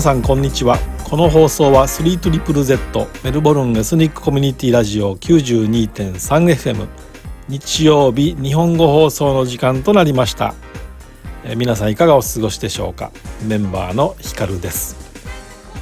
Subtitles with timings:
[0.00, 0.78] 皆さんこんにちは。
[1.04, 6.88] この放送は 3ZZZ メルボルンエスニックコミュニティラジオ 92.3FM
[7.48, 10.54] 日曜日日本語放送の時間となりました。
[11.44, 13.12] え皆さんいかがお過ごしでしょうか？
[13.46, 14.96] メンバーのひかるです。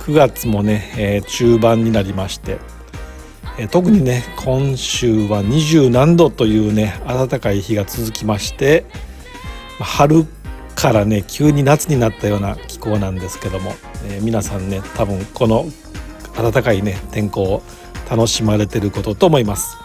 [0.00, 2.58] 9月もね、えー、中盤になりまして
[3.56, 8.84] え特にね今週は二十何度というね暖かい日が続きまして
[9.78, 10.26] 春
[10.74, 13.74] からね急に夏になったような気候なんですけども、
[14.04, 15.66] えー、皆さんね多分この
[16.36, 17.62] 暖かいね天候を
[18.10, 19.76] 楽しまれてることと思います。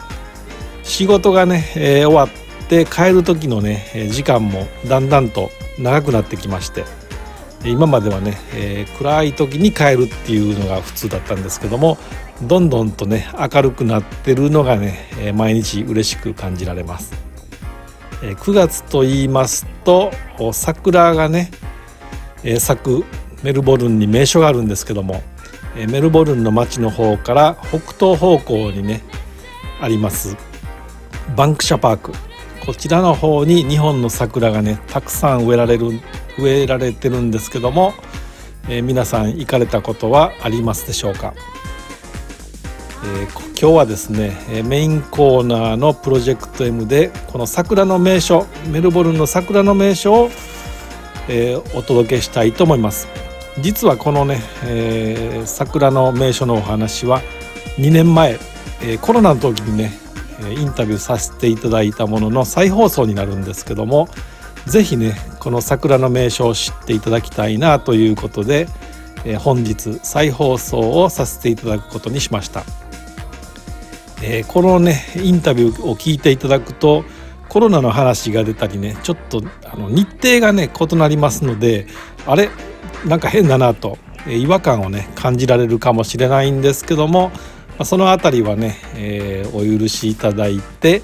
[0.83, 6.83] 仕事がね、えー、終わって帰る時のね時間もだんだんと長くなってきまして
[7.65, 11.97] 今まではね、えー、暗い時に帰るっていうのが普通だったんですけども
[12.41, 17.13] どんどんとね明るくなってるのがね、え、毎日嬉しく感じられます、
[18.21, 20.11] え、9月と言いますと
[20.51, 21.51] 桜がね、
[22.43, 23.05] え、咲く
[23.43, 25.21] メルボルンに名所があるんですけども、
[25.75, 29.03] え、メルボルンの町の方から北東方向にね
[29.81, 30.35] あります
[31.35, 32.13] バンクシャパーク。
[32.65, 35.99] こちらの方に2本の桜がねたくさん植えられる
[36.39, 37.93] 植えられてるんですけども、
[38.69, 41.33] えー、皆さん行かれたことはありますでしょうか？
[43.03, 50.29] えー、今日はですねメインコーナーのプロジェクト M でこの桜の名所メルボルンの桜の名所を、
[51.27, 53.22] えー、お届けしたいと思います。
[53.61, 57.21] 実はこのね、えー、桜の名所のお話は
[57.77, 58.39] 2年前、
[58.81, 59.91] えコロナの時にね
[60.57, 64.09] インタビューさせていただいたものの再放送になるんですけども
[64.65, 68.67] 是非ねこの桜の名所を知っていただきたいなということで
[69.39, 72.63] 本日再放送をさせていただくことにしました。
[74.21, 77.03] え、このねインタビューを聞いていただくと
[77.49, 81.87] コロナの話が出たりねちょっとあの日程がね異なりますので
[82.25, 82.49] あれ？
[83.05, 83.97] なんか変だなと、
[84.27, 87.31] 違和感をね感じられるかもしれないんですけども、
[87.83, 91.01] その辺りはね、えー、お許しいただいて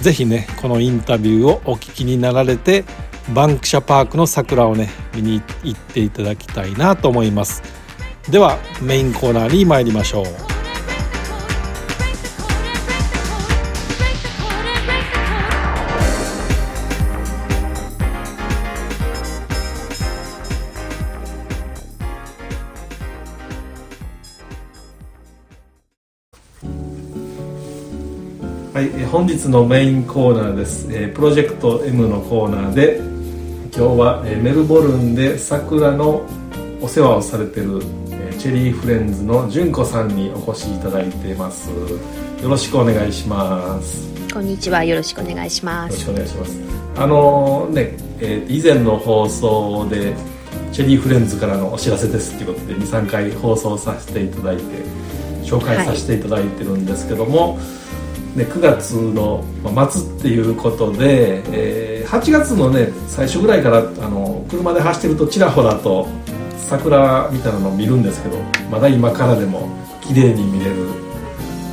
[0.00, 2.84] 是非ねこのインタビューをお聞きになられて
[3.32, 7.62] バンクシャパークの桜をね見に行っていただきたいなと思います。
[8.28, 10.61] ではメインコーナーに参りましょう。
[29.12, 32.96] 本日のメインコーナーです、えー、プロジェクト M のコーナーで
[33.76, 36.26] 今日は、えー、メルボルンで桜の
[36.80, 41.68] お世話をされてる、えー、チェリーフレンズの純子さんにお越しいただいてます。
[41.68, 44.08] よろしくお願いします。
[44.32, 44.82] こんにちは。
[44.82, 45.92] よろしくお願いします。
[45.92, 46.60] よろしくお願いします。
[46.96, 50.14] あのー、ね、えー、以前の放送で
[50.72, 54.62] チェリーフレンズからのお知らせですっていうことで23回放送させていただいて
[55.42, 57.81] 紹介させていただいてるんですけども、はい
[58.36, 59.44] ね、9月の
[59.90, 66.08] 末っていうことで、えー、8月のね最初ぐらいからあの車で走ってるとちらほらと
[66.56, 68.38] 桜みたいなのを見るんですけど
[68.70, 69.68] まだ今からでも
[70.00, 70.88] 綺麗に見れる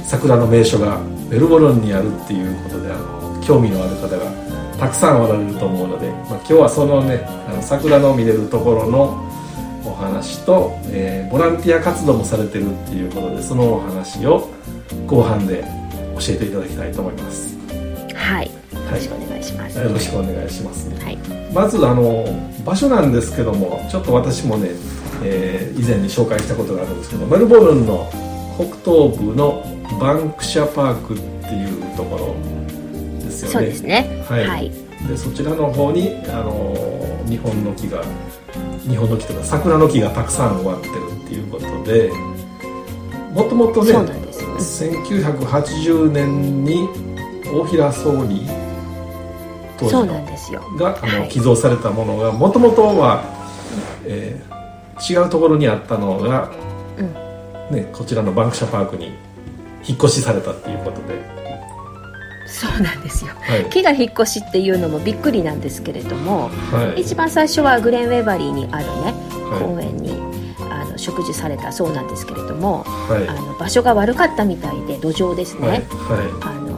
[0.04, 1.00] 桜の名所が
[1.30, 4.30] メルボルンにあるっていうことであの興味のある方が
[4.78, 9.26] たくさんおられると思うので、まあ、今日はそのねあの桜の見れるところの
[9.86, 14.50] お話と、えー、ボランティア活動もされてるっていうことでそのお話を
[15.08, 15.64] 後半で
[16.20, 17.58] 教えていただきたいと思います。
[18.14, 18.52] はい。
[18.90, 21.18] よろしくお願いします、よろしくお願いします、はい、
[21.54, 22.26] まずあの
[22.66, 24.70] 場所なんですけどもちょっと私もね、
[25.24, 28.10] えー、以前に紹介したことがあるんですけどメルボルンの
[28.56, 29.64] 北東部の
[30.00, 33.54] バンクシャパークっていうところですよね。
[33.54, 34.26] そうですね。
[34.28, 34.72] はい、はい、
[35.08, 36.76] でそちらの方にあの
[37.28, 38.04] 日本の木が
[38.88, 40.94] 日本の木とか桜の木がたくさん植わってる
[41.26, 42.12] っていうことで
[43.32, 46.88] もともとね1980年に
[47.52, 48.48] 大平総理
[49.78, 50.26] 当時の
[50.78, 53.24] があの寄贈されたものがもともとは、
[54.06, 56.52] えー、違うところにあったのが、
[57.70, 59.14] うん、ね、こちらのバンクシャパークに
[59.88, 61.40] 引っ越しされたっていうことで。
[62.52, 69.14] そうなんですよ、はい、木が引っ越しっていうのもびっくりなんですけれども、はい、一番最初はグレンウェバリーにあるね
[69.60, 70.18] 公園に
[71.00, 75.84] 植樹されたそうなんですけれども、はい、あの場所が悪かったみたいで土壌ですね、はい、
[76.42, 76.70] あの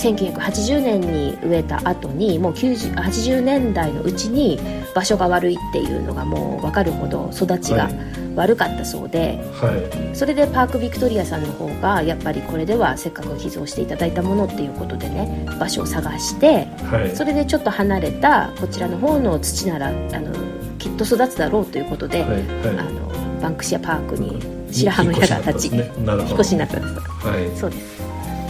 [0.00, 4.58] 1980年に植えた後にもう80年代のうちに
[4.94, 7.90] 場所が悪いっていうのがもう分かるほど育ちが
[8.34, 22.42] 悪かったそうで、はい、それでパークビクトリアさんの方がやっぱりこれではせっかく寄贈していただいたものっていうことでね場所を探して、はい、それでちょっと離れたこちらの方の土ならあのきっと育つだろうということで、はいはい、
[22.78, 24.40] あのバンクシアパークに
[24.72, 28.00] 白羽の矢が立ち引っ越しになったんです、はい、そうです。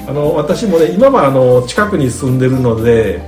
[0.09, 3.21] あの私もね今はあの近くに住んでるので、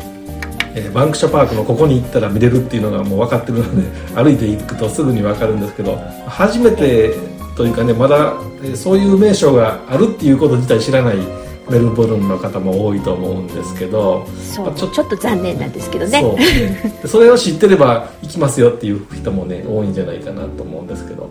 [0.74, 3.82] えー、バンクシャパークのここに行ったら見れるっていうのがもう分かってるので
[4.14, 5.96] 歩いていくとすぐに分かるんですけど
[6.26, 7.14] 初めて
[7.56, 8.34] というかねまだ
[8.74, 16.20] そういう名称があるっていうこと自体知らないメルボルンの方も多いと思うんですけどそう、ちょちょっと残念なんですけどね。
[16.20, 17.00] そうね。
[17.06, 21.30] それを知ってれば行きますよっていう人もね多いんじゃないかなと思うんですけど、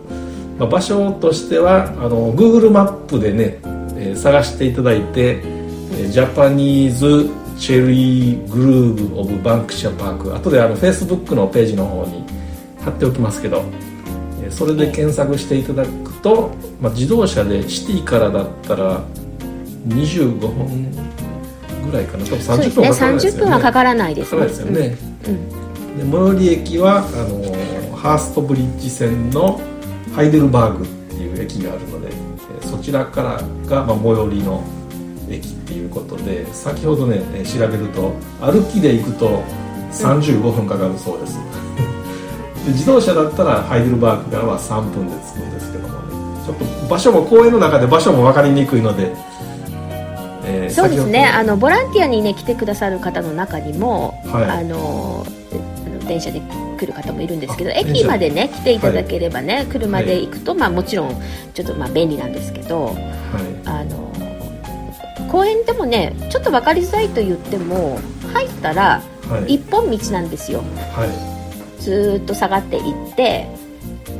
[0.58, 3.60] まあ、場所としてはあの Google マップでね
[4.02, 5.42] えー、探していただいて、
[5.94, 7.30] えジャパニーズ
[7.60, 12.26] チェリーグルーブ・オブ・バンクシャ・パーク後であの Facebook のページの方に
[12.84, 13.64] 貼っておきますけど、
[14.44, 16.50] えそれで検索していただくと、
[16.82, 19.04] まあ、自動車でシティからだったら
[19.88, 20.92] 25分
[21.86, 22.26] ぐらいかな。
[22.26, 24.96] 多分30分はかからないですよね、ね、30分はかからないです。
[24.96, 29.62] ねですよね、うん、で最寄り駅はあのハーストブリッジ線の
[30.14, 32.12] ハイデルバーグっていう駅があるので
[32.62, 34.64] そちらからが、まあ、最寄りの
[35.30, 39.44] 駅っていうことで先ほどね調べると歩きで行くと
[39.92, 41.38] 35分かかるそうです、
[42.66, 46.02] で自動車だったらハイデルバーグからは3分で着くんですけどもね。
[46.46, 49.14] ちょっと場所も公園の中で場所も分かりにくいので、
[50.52, 51.26] えー、そうですね。
[51.26, 55.26] あのボランティアにね来てくださる方の中にも、はい、あの
[56.08, 56.42] 電車で
[56.78, 61.22] 来る方もいるんですけど駅までね来ていただければね、はい、車で行くと、まあ、もちろん
[61.54, 62.96] ちょっとまあ便利なんですけど、はい、
[63.66, 64.12] あの
[65.32, 68.00] 公園でもねちょっと分かりづらいと言っても
[68.34, 69.02] 入ったら
[69.48, 70.60] 一本道なんですよ、
[70.94, 71.06] は
[71.80, 73.48] い、ずっと下がっていって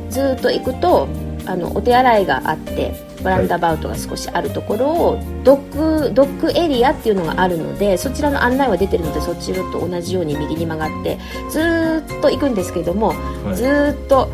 [0.08, 1.08] ずっと行くと
[1.46, 11.18] あのお手洗いがあってバランダバウトが少しあるところをドッグドッグエリアっていうのがあるのでそちらの案内は出てるのでそちらと同じように右に曲がって
[11.50, 13.08] ずっと行くんですけれども、
[13.44, 14.28] はい、ずっと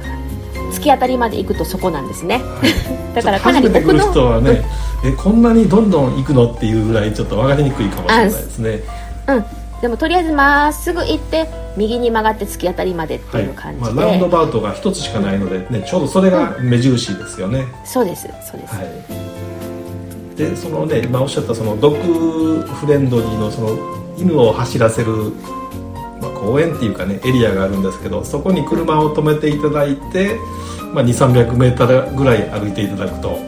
[0.72, 2.66] 突き当たりまで行くとそこなんですね、は
[3.12, 4.64] い、 だからかなり奥の人はね、
[5.04, 8.80] えこんなにどんどん行くのっていうぐらいちょっと分かりにくいかもしれないですね。
[9.28, 13.94] うんでもとりあえずまっすぐ行って右に曲がって突き当たりまでっていう感じで、はい。
[13.94, 18.82] まあ、ラウンドバウトが一つしかないので、ね、ちょうどそれが目印ですよね、うん、そうですそうです、は
[20.34, 25.12] い、でそのね今おっしゃったそのドッグフレンドリーのその犬を走らせる、
[26.20, 30.36] まあ、公園っていうかねエリアがあるんですけどそこに車を止めていただいて、
[30.92, 33.38] まあ、2 3 0 0ーぐらい歩いていただくと、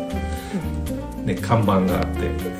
[1.25, 2.60] ね、看板があって、えー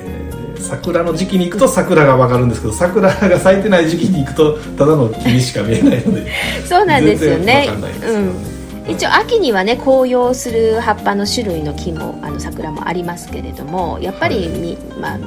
[0.61, 6.31] 桜の時期に行くと桜が分かるんですけど桜が咲いてない時期に行くとただの霧しか見えないので
[6.65, 7.69] そうなんですよね、
[8.85, 15.19] うん、一応秋にはね紅葉する葉っぱの種類の木もあの桜もありますけれどもやっぱりに、はい、まあ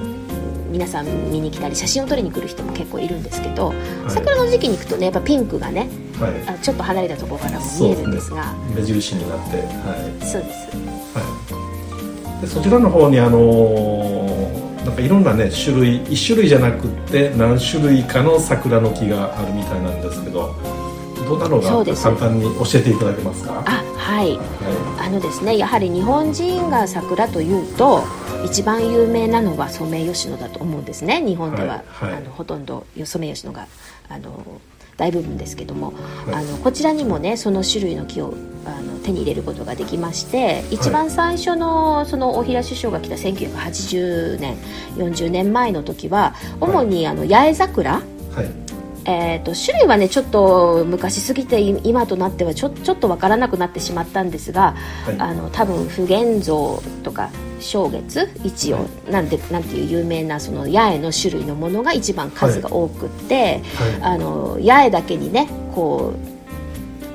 [0.71, 3.77] 皆さん見に来たり写真を撮りに来る人も結構いるんですけど、はい、
[4.09, 5.89] 桜の時期に行くとねやっぱピンクがね、
[6.19, 10.69] はい、あちょっと離れたところからも見えるんですが、ね、目印になって、はい、そうです、
[11.15, 14.14] はい、でそちらの方にあのー
[14.85, 20.55] なんかいろんなね種類1種類じゃなくって何種類かの桜の木があるみたいなんですけど
[21.27, 23.65] どんなのが簡単に教えていただけますか？
[23.67, 24.39] あはい、はい、
[25.07, 28.05] あのですねやはり日本人が桜というと
[28.45, 31.25] 一番有名なのはソメイヨシノだと思うんですね。
[31.27, 33.67] 日本では、はいはい、あのほとんどソメイヨシノが
[34.11, 34.61] あの
[34.97, 35.93] 大部分ですけども、
[36.27, 38.35] はい、あのこちらにもねその種類の木を
[38.67, 44.57] あの手に入れることができまして一番最初のその大平首相が来た1980年
[44.97, 48.64] 40年前の時は主にあの八重桜、はい
[49.07, 57.31] えーと、種類はねちょっと昔すぎて今となってはちょちょっと分からなくなってしまったんですが、はい、あの多分普賢像とか
[57.61, 66.35] 正月一応、はい、なんてなんていう有名なその八重の種類のものが一番数が多くって、はい、あの八重だけにねこう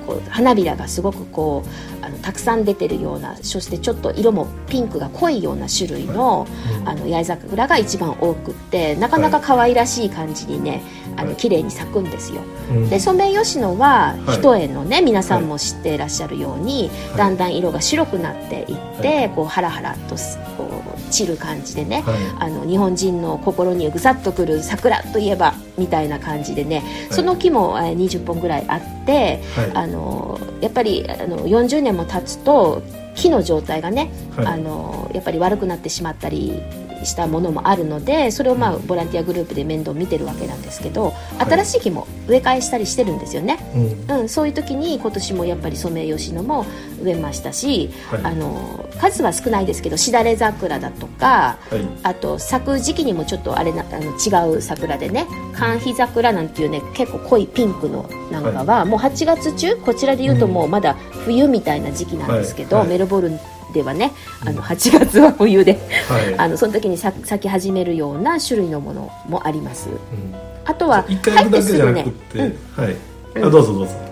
[0.09, 1.69] こう花びらがすごくこう
[2.09, 6.47] あのたくさん出てるようなそしてちょっと色もピンクが濃いような種類の,、
[6.85, 10.81] あの八重桜が一番多くってなかなか可愛らしい感じにね
[11.15, 12.41] あの綺麗に咲くんですよ。
[12.89, 20.15] でソメイヨシノは一重のね皆さんも知っていらっしゃるように、だんだん色が白くなっていって、こうハラハラと
[20.57, 22.03] こう散る感じでね、
[22.39, 29.41] あの日本人の心にぐさっとくる桜といえばみたいな感じでね、その木も20本ぐらいあって、
[29.73, 32.81] あのやっぱりあの40年も経つと
[33.15, 36.61] 木の状態がね、あのやっぱり悪くなってしまったり
[37.05, 43.57] したものもあるのでそれをまあボランティアグループで面倒見てるわけなんですけど新しい木も植え替えしたりしてるんですよね、
[44.07, 46.65] うん、うん、そういう時に今年もやっぱりソメイヨシノも
[47.01, 60.93] 植えましたし、はい、あの数は少ないですけどしだれ桜だとか、はい、あと咲く時期にもちょっとあれなあの違う桜でね寒肥桜なんていうね結構濃いピンクのなんかは、はい、もう8月中こちらでいうともうまだ
[61.25, 63.39] 冬みたいな時期なんですけど、メルボルン
[63.73, 64.11] ではね
[64.41, 69.97] あの8月は冬で、はい、あのその時に咲き始めるような種類のものもあります、うん、
[70.65, 72.95] あとは入ってすぐね、うん、はい、
[73.35, 74.09] あどうぞどうぞ。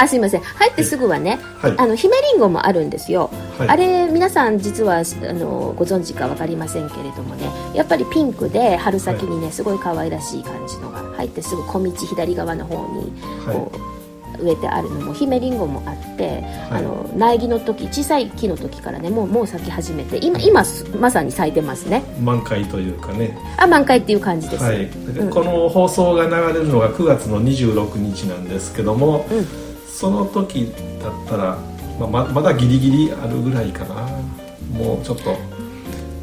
[0.00, 0.40] あすみません。
[0.40, 5.02] 入ってすぐはね、はい、あの姫りんごもあるんですよ、はい、あれ皆さん実はあ
[5.34, 13.12] のご存知か分かりませんけれどもねやっぱりピンクで春先にねすごい可愛らしい感じのが入ってすぐ小道左側の方に
[13.52, 13.89] こう、
[14.40, 20.64] 植えてあるのも姫りんごもあって、はい、あの苗木の時小さい木の時からねもうもう咲き始めて今今
[20.98, 22.02] まさに咲いてますね。
[22.20, 23.36] 満開というかね。
[23.56, 24.84] あ満開っていう感じです、はい。
[24.84, 29.46] うん、この放送が流れるのが9月の26日なんですけども、うん、
[29.86, 31.58] その時だったら、
[31.98, 34.08] まあ、ままだギリギリあるぐらいかな。
[34.72, 35.36] もうちょっと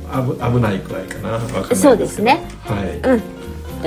[0.10, 1.76] 危危ないくらいかな。
[1.76, 2.42] そうですね。
[2.62, 3.37] はい、うん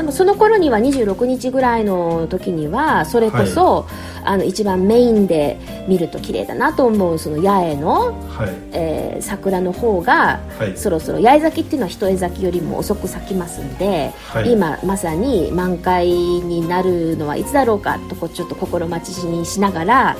[0.00, 14.14] でもその頃には26日ぐらいの時にはそれこそ、はい、あの一番メインで見ると綺麗だなと思うその八重の、はい、えー、桜の方が、はい、そろそろ八重咲きっていうのは一重咲きよりも遅く咲きますんで、
[14.46, 20.16] 今まさに満開になるのはいつだろうかとこちょっと心待ちにしながら、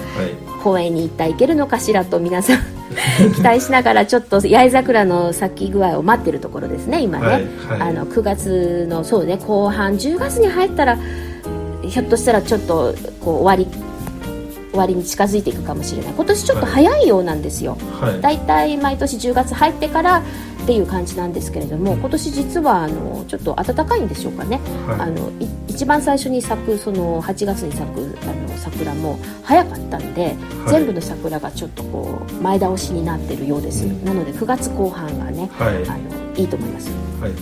[0.62, 2.79] 公園に行ったらいけるのかしらと皆さん
[3.34, 10.98] 期待しながらちょっと八重桜の咲き具合を待ってるところですね今ね、はいはい、あの9月のそうね後半10月に入ったら
[11.82, 13.66] ひょっとしたらちょっとこう終わり
[14.70, 16.12] 終わりに近づいていくかもしれない。
[16.14, 20.22] 今年ちょっと早いようなんですよ、はい、だいたい毎年10月入ってから
[20.70, 25.28] っていう感じなんですけれども今年実はあのちょっと暖かいんでしょうかね、はい、あの
[25.66, 30.36] 一番最初に咲くその8月に咲くあの桜も早かったんで、はい、
[30.70, 37.32] 全部の桜がちょっとこう前倒しになってるようです、うん、なので9月後半がね、はい、あのいいと思います、はい、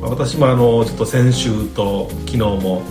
[0.00, 2.82] 私もあのちょっと先週と昨日も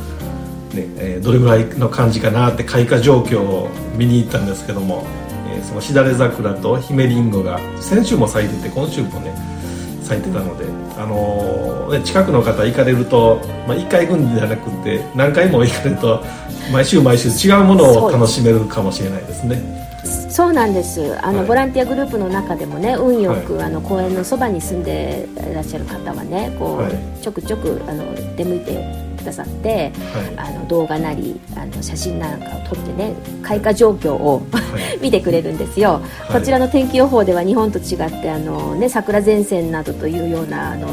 [0.76, 5.04] ねえー、どれぐらいの感じかなって開花状況を見に行ったんですけども、
[5.50, 9.57] えー、そのしだれ桜と姫りんごが先週も咲いてて今週もね
[10.08, 10.66] 咲いてたので、
[10.98, 16.24] あのー、近くの方行かれると、まあ、1回分じゃなくて何回も行かれると
[16.72, 19.88] 毎週毎週違うものを楽しめるかもしれないですね。
[20.30, 21.18] そうなんです。
[21.26, 29.92] あの、はい、ボランティアグループの中でもね運よく、はい、あの公園のそばに住んでいらっしゃる方はねこう、はい、ちょくちょくあの出向いてださって、
[30.38, 34.42] はい、あの動画なりあの写真なんかを撮ってね開花状況を
[35.02, 40.88] 見てくれるんですよ、こちらの天気予報では日本と違ってあの、ね、桜前線などというようなあの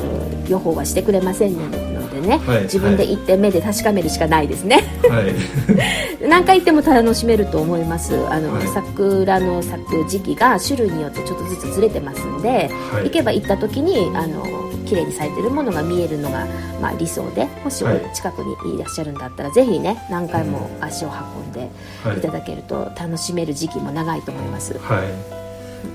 [0.48, 1.70] 予報はしてくれませんの
[2.10, 5.34] でね、はい、自分で行って目で確かめるしかないですね、はい、
[6.28, 8.14] 何回行っても楽しめると思います。
[8.28, 12.70] あの、はい、桜の咲く時期が種類によってちょっとずつずれてますんで、
[13.02, 14.63] 行けば行った時にあの
[14.94, 16.46] 綺麗に咲いてるものが見えるのが、
[16.80, 17.84] まあ、理想でもし
[18.14, 21.68] 近くにいらっしゃるんだったら、はい、ぜひね何回も足を運んで
[22.16, 22.20] い。
[22.20, 25.08] ただけると楽しめる時期も長いと思います、はい。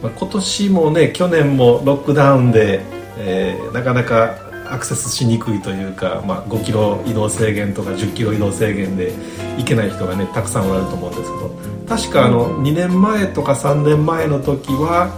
[0.04, 2.82] まあ、今年もね去年もロックダウンで、
[3.18, 4.38] えー、なかなか
[4.70, 9.14] アクセスしにくいというか、まあ、5キロ移動制限とか10キロ移動制限で
[9.58, 15.18] 行けない人がねたくさんおられると思うんですけど確かあの2年前とか3年前の時は、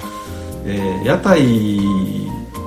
[0.66, 1.42] えー、屋台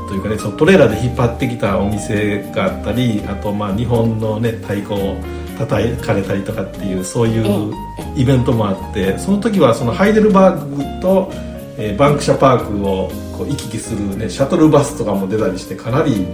[0.09, 5.17] というかねそのトレーラーで引っ張ってきたお店があったりあとまあ日本のね太鼓を
[5.59, 7.73] 叩かれたりとかっていうそういう
[8.17, 11.31] イベントもあってその時はそのハイデルバーグと、
[11.79, 16.27] えー、バンクシャパークをこう行き来する、ね、シャトルバスとかも出たりしてかなり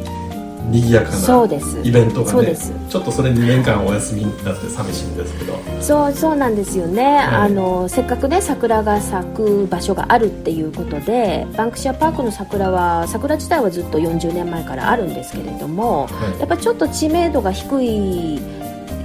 [0.69, 1.45] 賑やかな
[1.83, 2.57] イベントがね
[2.89, 5.59] ちょっとそれ2年間お休みになって寂しいんですけど。
[5.81, 18.41] そうそうなんですよね、はい、あのせっかくね桜が咲く場所があるっていうことでバンクシアパークの桜は桜自体はずっと40年前からあるんですけれども、はい、やっぱちょっと知名度が低い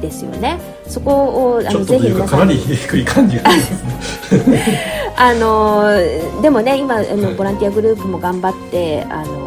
[0.02, 0.60] ですよね。
[0.88, 1.12] そこ
[1.56, 2.40] をあのぜひ皆さん。
[2.40, 5.06] かなり低い感じがありますね。
[5.18, 9.45] あのでもね今あのボランティアグループも頑張ってあの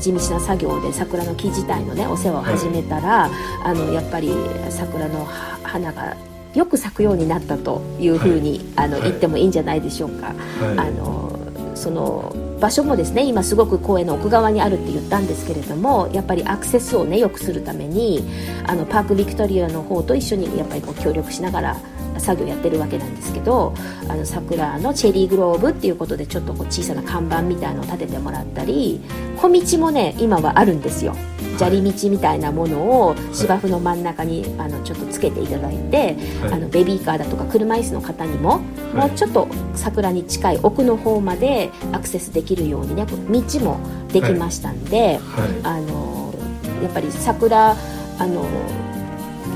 [0.00, 3.30] 地道な作業で桜の木自体のねお世話を始めたら、はい、
[3.64, 4.32] あのやっぱり
[4.70, 5.24] 桜の
[5.62, 6.16] 花が
[6.54, 10.34] よく咲くようになったというふうに、はい、あの、言ってもいいんじゃないでしょうか。
[10.76, 11.38] あの
[11.74, 18.28] その場所もですね今すごく公園の奥側にあるって言ったんですけれどもやっぱりアクセスをね良くするために
[18.66, 21.76] あのパークビクトリアの方と一緒にやっぱりこう協力しながら
[22.20, 23.74] 作業やってるわけなんですけど
[24.08, 29.00] あの桜のチェリーグローブっていうことでちょっとこう小さな看板みたいのを立ててもらったり
[29.36, 31.14] 小道もね今はあるんですよ。
[31.56, 38.58] 砂利道みたいなものを芝生の真ん中にあのちょっとつけていただいて、はい、あのベビーカーだとか車椅子の方にも、
[38.94, 43.80] もうちょっと桜に近い奥の方までアクセスできるようにね道も
[44.12, 45.18] できましたんで、
[45.64, 46.32] あの
[46.80, 48.44] やっぱり桜あの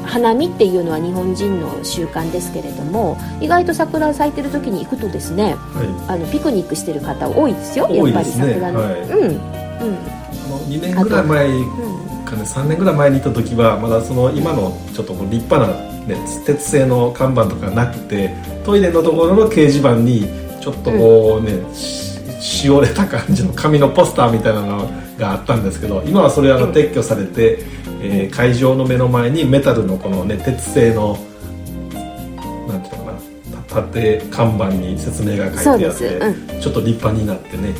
[0.04, 9.12] 花見っていうのは日本人の習慣ですけれども意外と桜咲いてる時に行くとですね、はい、あのピクニックしてる方多いですよやっぱり桜の、はい、うん。
[9.12, 9.38] うん。
[9.38, 11.48] あの2年ぐらい前
[12.32, 15.68] かね、3年ぐらい前に行った時はまだその今のちょっと立派な、
[16.06, 16.16] ね、
[16.46, 20.26] 鉄製の看板とかなくてトイレのところの掲示板に
[20.60, 27.58] ちょっとこうね、うん、しおれた感じの紙のポスターみたいなのがあったんですけど今はそれあの撤去されて、
[28.02, 31.16] えー、会場の目の前にメタルのこのね鉄製の
[32.66, 37.74] なんていうのかな縦看板に説明が書いてあって、うん、ちょっと立派になってね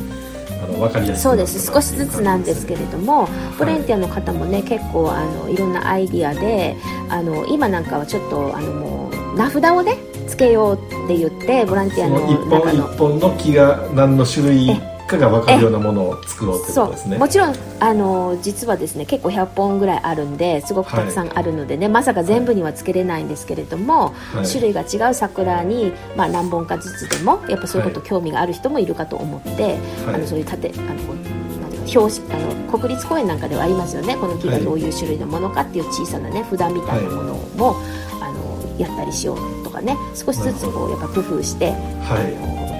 [0.62, 1.72] あの分かりやすいそうです。
[1.72, 6.76] 少しずつなんですけれども、ボランティアの方もね結構あのいろんなアイディアで
[7.08, 9.96] あの今なんかはちょっとあのもう名札をね
[10.28, 17.18] つけようって言ってボランティアの一本一本の木が何の種類かが分かるようなものを作ろうってことですね。
[17.18, 31.32] もちろんあの実はですね結構100本ぐらいあるんですごくたくさんあるのでね、はい、まさか全部にはつけれないんですけれども、はい、種類が違う桜に、まあ、何本かずつでもやっぱそういうこと興味がある人もいるかと思って、はい、あのそういう縦あの
[31.94, 37.76] 表紙あの国立公園なんかではありますよねこの木がどういう種類のものかっていう小さなね札みたいなものも、
[38.20, 42.71] あのやったりしようとかね少しずつこうやっぱ工夫して、はい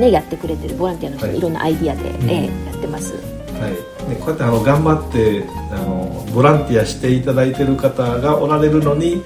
[0.00, 3.14] ね、やってくれてるボランティアの人、はい、いろんなアイディアで、ね、うん、やってます。
[3.14, 3.90] はい。
[4.08, 9.22] ね、こうやってあの頑張ってあのボランティアしていただいてる方がおられるのに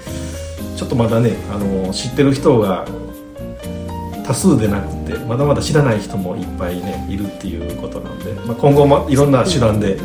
[0.77, 2.87] ちょっとまだねあの知ってる人が
[4.27, 9.99] 多数でなくてまだまだ知らない人もいっぱいねいるっていうことなんで、まあ、今後もいろんな手段で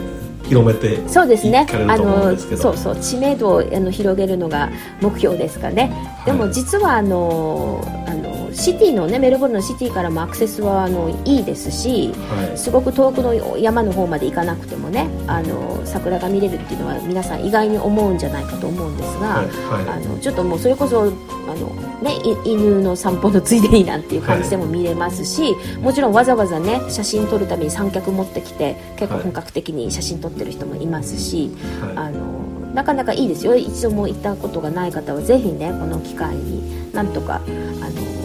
[0.43, 1.65] 広めてそうですね。
[1.88, 4.69] あのそうそう知名度をあの広げるのが
[5.01, 21.67] 目標ですかね、はい、でも実はあのあのシティのねメルボルンのシティからもアクセスはあのいいですし、はい、すごく遠くの山の方まで行かなくてもねあの桜が見れるっていうのは皆さん意外に思うんじゃないかと思うんですが、はいはい、あのちょっともうそれこそあの、
[22.01, 31.51] ね、犬の散歩のついでになんていう感じでも見れますし、もちろんわざわざね写真撮るために三脚持ってきて結構本格的に写真撮ってる人もいますし、
[31.95, 33.55] あのなかなかいいですよ。
[33.55, 38.18] 一度も行ったことがない方はぜひねこの機会になんとかあの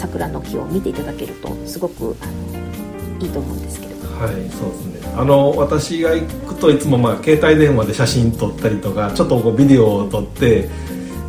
[0.00, 4.08] 桜の木を見ていただけるとすごくあのいいと思うんですけれど。
[4.08, 5.12] はいそうですね。
[5.16, 10.68] あの私が行くといつもまあ携帯電話で写真撮ったりとかちょっとこうビデオを撮って、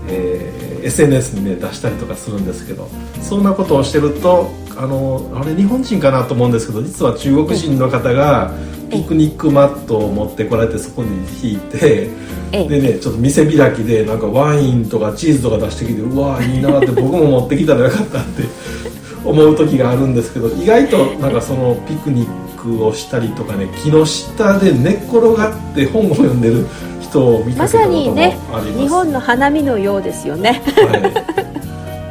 [0.07, 2.87] えー、SNS にね出したりとかするんですけど
[3.21, 8.53] そんなことをしてるとあのあれ日本人かなと思うんですけど実は中国人の方が
[8.91, 12.09] ピクニックマットを持ってこられてそこに引いて
[12.51, 18.43] でねちょっと店開きでなんかワインとかチーズとか出してきてうわいいなって僕も持ってきたらよかったって
[19.23, 26.67] 思う時があるんですけど意外となんかそのピクニックをしたりとかね木の下で寝っ転がって本を読んでる
[26.99, 28.41] 人を見たこともあります。
[28.51, 31.13] まさにね日本の花見のようですよね、はい。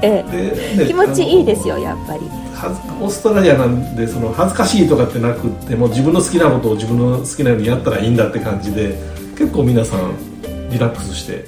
[0.02, 0.24] え
[0.78, 2.20] え、気持ちいいですよやっぱり
[2.68, 8.98] オーストラリアなんでその恥ずかしいとかってなくっても自分の好きなことを自分の好きなようにやったらいいんだって感じで
[9.38, 10.16] 結構皆さん
[10.70, 11.44] リラックスして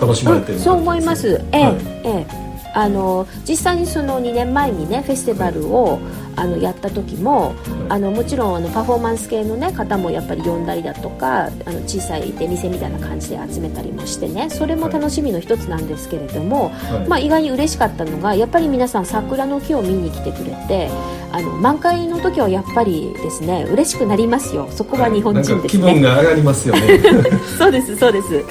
[0.00, 1.42] 楽しまれてるそう思います。
[1.52, 2.50] ええ、はい、ええ。
[2.72, 5.98] あの実際にその2年前にねフェスティバルを
[6.36, 7.54] あのやった時も
[7.88, 20.88] あのもちろんあのパフォーマンス系の、ね、方もやっぱり呼んだりだとかあの小さい出店みたいな感じで集めたりもしてねそれも楽しみの一つなんですけれども、はい、まあ、意外に嬉しかったのがやっぱり皆さん桜の木を見に来てくれて
[21.32, 24.68] あの満開の時はやっぱりですね嬉しくなりますよ。
[24.70, 27.00] そこは日本人ですね、気分が上がりますよね。
[27.58, 28.44] そうですそうです、はい、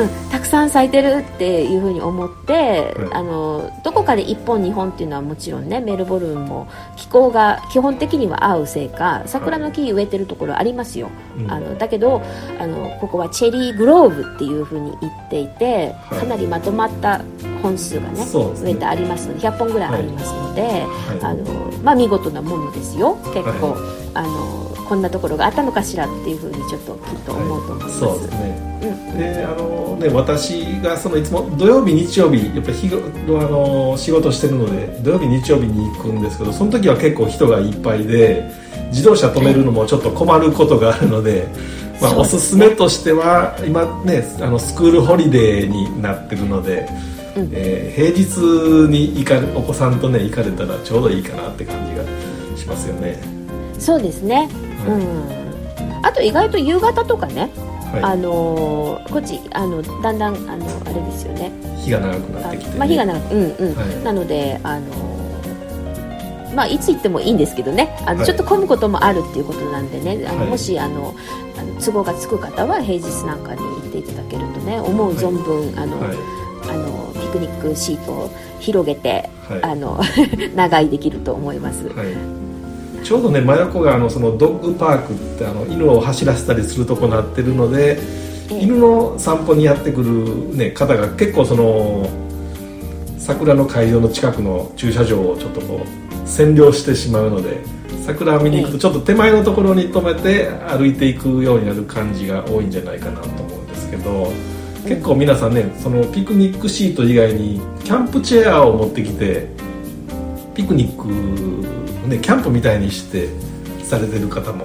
[0.00, 0.08] うん。
[0.30, 12.22] たくさん咲いてるっていうふうに思って、はい、あのどこかで1本2本っていうのはもちろんねメルボルンも気候が基本的には合うせいか桜の木植えてるところありますよ、はい、あのだけど
[12.60, 17.24] あのここはチェリーグローブっていうふうに言っていてかなりまとまった
[17.62, 20.84] 本数がね、ね、植えてありますので100本ぐらいありますので、
[21.22, 21.44] あの
[21.82, 23.16] まあ見事なものですよ。
[23.32, 28.04] 結構、はい、あのこんなところがあったのかしらっていうふうにちょっときっと思うと思います。
[28.04, 32.98] はい、そうですね、うん、であのね私がそのいつも土曜日日曜日やっぱり日あ
[33.50, 38.50] の仕事してるので土曜日日曜日に行くんですけどその時は結構人がいっぱいで
[38.88, 41.46] 自動車止めるのもちょっと困ることがあるので。
[42.02, 46.88] まあ、おすすめとしては今ねあのスクールホリデーになってるので
[47.36, 52.04] うん、えー、平日に行かお子さんとね行かれたらちょうどいいかなって感じが
[52.56, 53.18] しますよね。
[53.78, 54.48] そうですね、はい、
[54.86, 55.44] うん。
[56.02, 57.50] あと意外と夕方とかね、
[57.92, 61.52] はい、あのー、こっちあのだんだんあのあれですよね。
[61.78, 65.24] 日が長くなってきて、ね、まあ、日が長くうんうん、はい、なのであの
[66.54, 67.96] まあ、いつ行ってもいいんですけどね。
[68.06, 70.24] あの、はい、ちょっと混むこともあるっていうことなんでね。
[70.28, 71.14] あの、はい、もしあの
[71.58, 75.96] あの都合がつく方は平日なんかに行っていただけるとね思う存分、あの、
[76.70, 79.28] あのピクニックシートを広げて、
[79.62, 80.00] あの
[80.54, 81.90] 長居できると思います。
[83.04, 88.00] ちょうどね真横があのそのドッグパークってあの犬を走らせたりするとこなってるので、
[88.50, 92.08] 犬の散歩にやってくる、ね、方が結構その
[93.18, 97.58] 桜の会場の近くの駐車場をちょっとこう占領してしまうので
[98.04, 104.30] 桜見に行くとちょっと手前のところに止めて歩いていくようになる感じが多いんじゃないかなと思うんですけど
[104.86, 109.48] 結構皆さんねそのピクニックシート以外にキャンプチェアを持ってきて
[110.54, 113.28] ピクニックねキャンプみたいにして
[113.84, 114.64] されてる方も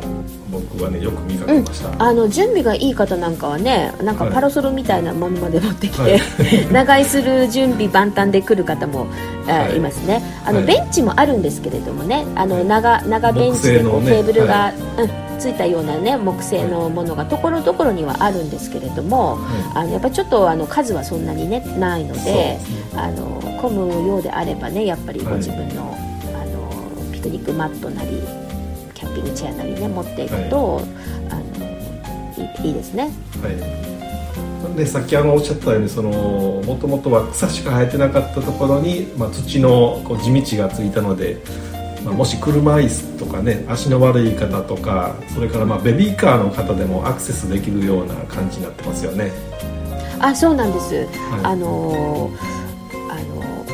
[0.49, 6.19] 僕はねよく見かけました、うん、あの準備がいい方なんかはねなんかパラソルみたいなまんまで持ってきて、はい、
[6.71, 9.07] 長居する準備万端で来る方も、
[9.45, 10.23] はい、いますね。
[10.45, 19.39] あの、はい、ベンチもあるんですけれどもねあの長長ベンチでこう、ね、テーブルが、うんついたようなね木製のものがところどころにはあるんですけれども、
[19.73, 22.59] あのやっぱりちょっとあの数はそんなにねないので、ね、
[22.93, 25.97] あの混むようであればねやっぱりご自分の,、
[26.33, 28.21] あのピクニックマットなり
[28.93, 30.85] キャンピングチェアなりね持っていくと、はい、
[31.31, 33.11] あのいいいですね。
[33.41, 33.79] はい。
[34.75, 41.37] でさっきあのおっしゃったようにそのもともとは草しか生えてなかったところに、まあ、土のこう地道がついたので、
[42.03, 49.31] まあ、もし車椅子とかね足の悪い方とかそれからまあベビーカーの方でもアクセスできるような感じになってますよね。
[50.19, 51.07] あそうなんです、はい、
[51.43, 52.59] あのー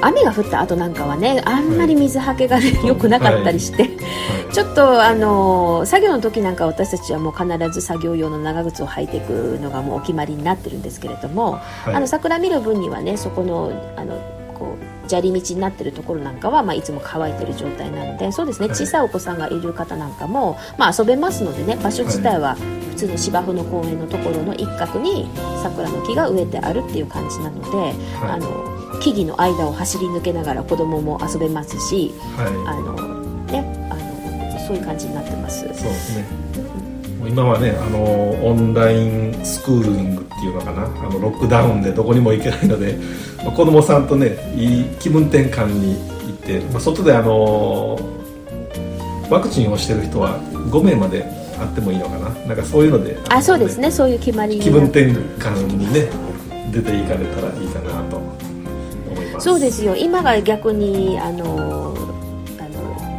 [0.02, 3.92] 雨が降った後なんかはねあんまり水はけが、ね、良くなかったりして、はい。
[3.92, 25.30] はい、ちょっとあの作業の時なんか私たちはもう必ず作業用の長靴を履いていくのがもうお決まりになってるんですけれども、はい、あの桜見る分にはねそこのあのこう砂利道になってるところなんかは、まあ、いつも乾いてる状態なのでそうですね小さいお子さんがいる方なんかも、まあ、遊べますのでね場所自体は普通の芝生の公園のところの一角に
[25.62, 35.60] 桜の木が植えてあるっていう感じなので、あの木々の間を走り抜けながら子供も遊べますし、はい、あのねあのそういう感じになってます。
[35.60, 36.45] そうですね。
[37.28, 38.04] 今はねあの
[38.46, 40.84] オンラインスクールングっていうのかな。
[40.84, 42.98] あのロックダウンでどこにも行けないので、
[43.44, 45.96] まあ、子供さんとねいい気分転換に
[46.28, 48.00] 行って、まあ、外であの
[49.30, 51.26] ワクチンをしてる人は5名まで
[51.60, 52.30] あってもいいのかな。
[52.48, 53.92] なんかそういうのであそうですね。
[53.92, 56.10] そういう決まり気分転換にね
[56.72, 58.22] 出ていかれたらいいかなと
[59.40, 59.96] そうですよ。
[59.96, 61.85] 今が逆にあの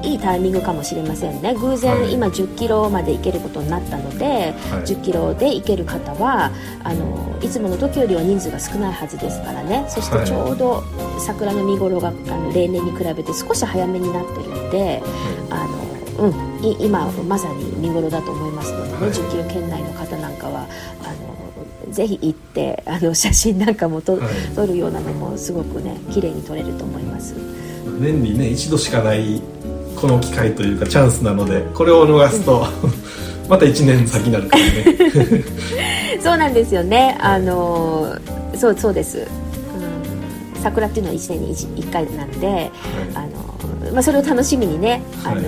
[0.02, 1.54] いいタイミングかもしれませんね。
[1.54, 6.50] 偶然、はい、今1 0キロまで行けることになったので、はい、1 0キロで行ける方は
[6.84, 9.84] あのいつもの時よりは人数が少ないはずですからね。
[9.88, 10.82] そしてちょうど
[11.18, 15.02] 桜の見頃があの例年に比べて少し早めになってるので、
[15.50, 15.86] あの
[16.18, 20.66] うん、今まさに見頃だと思いますのでね、はい、1 0キロ圏内の方なんかは
[21.02, 21.12] あ
[21.86, 27.34] のぜひ行ってあの写真なんかもと、はい、撮るようなのもすごくね綺麗に撮れると思います。
[27.98, 29.40] 年にね一度しかない
[29.96, 35.44] この機会というかチャンスなのでこれを逃すと、うん、また1年先になるからね。
[36.22, 37.16] そうなんですよね。
[37.20, 38.16] あの
[38.54, 42.70] そうそうです、うん、桜っていうのは1年に 1, 1回なんで、はい、
[43.14, 45.44] あのまあ、それを楽しみにねあの、はい。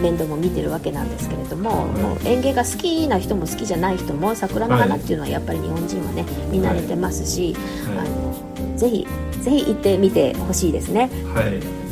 [0.00, 7.56] 面倒も見てるわけなんですけれども,、もう園芸が好きな人も好きじゃない人も桜の花っていうのはやっぱり日本人はね見慣れてますし、
[7.98, 9.06] あのぜひ
[9.42, 11.10] ぜひ行ってみてほしいですね。
[11.34, 11.87] はい、はい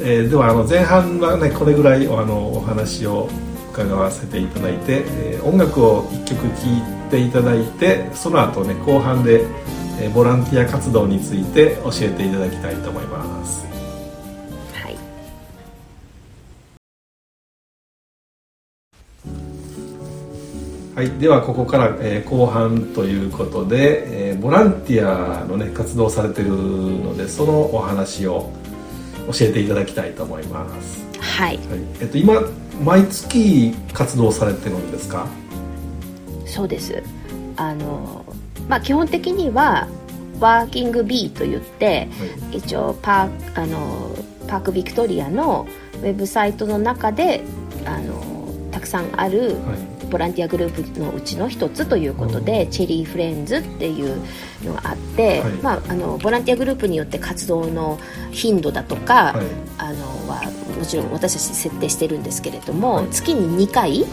[0.00, 3.28] えー、ではあの前半はねこれぐらいあのお話を
[3.72, 9.44] 伺わせていただいて、えー、音楽を1曲聴いていただいてその後ね後半で、
[10.00, 13.68] えー、ボランティア活動について教えていただきたいと思います。
[20.98, 28.50] はい、ではここから、えー、後半ということで、えー、ボランティアの、ね、活動されてるのでそのお話を
[29.32, 31.06] 教えていただきたいと思います。
[31.20, 31.66] はい、はい、
[32.00, 32.42] えっと、今
[32.84, 35.26] 毎月活動されてるんですか？
[36.46, 37.02] そうです。
[37.56, 38.24] あの、
[38.68, 39.88] まあ、基本的には
[40.40, 44.14] ワーキング B と言って、はい、一応パーあの
[44.46, 47.42] パークビクトリアのウェブサイトの中で
[47.84, 54.20] あのたくさんある、はいボランティアグループのうちの一つということで、チェリーフレンズっていう
[54.64, 57.98] のがあって、はい、まあ、あのボランティアグループによって活動の
[58.30, 59.46] 頻度だとか、はい、
[59.78, 60.42] あのは
[60.78, 64.04] もちろん私たち設定してるんですけれども、月に2回、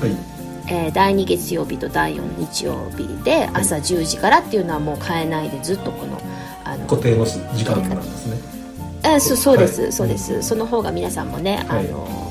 [0.67, 6.19] えー、第2月曜日と第4日曜日で朝10時からっていうのはもう変えないでずっとこの
[6.63, 8.55] あの固定の時間なんですね。
[9.03, 12.24] あそうそうです、はい、そうです、その方が皆さんもね、あの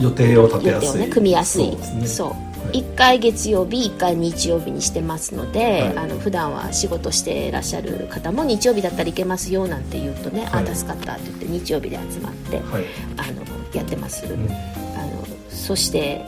[0.00, 1.76] 予定を立てやすい、ね、組みやすい。
[2.04, 12.84] そう、ね、1回月曜日1回日曜日にしてますので、はい、あの普段は仕事してらっしゃる方も日曜日だったら行けますよなんて言うとね、はい、あ助かったって言って日曜日で集まって、はい、
[13.16, 16.24] あのやってます、うん、あのそして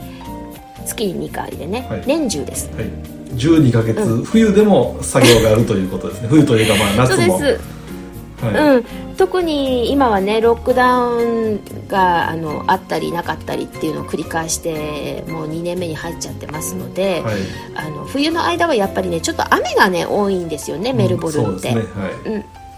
[0.85, 2.85] 月に2回でね、年中です、はい、
[3.35, 6.27] 12か月、うん、冬でも作業があるということですね。
[6.29, 7.37] 冬というかまあ夏も。
[7.37, 7.78] そうです、
[8.41, 8.85] はい、うん。
[9.17, 17.35] 特に今はねロックダウンがあのあったりなかったりっていうのを繰り返してもう2年目に入っちゃってますので、はい、
[17.75, 21.75] あの冬の間はやっぱりねちょっと雨がね多いんですよねメルボルンって。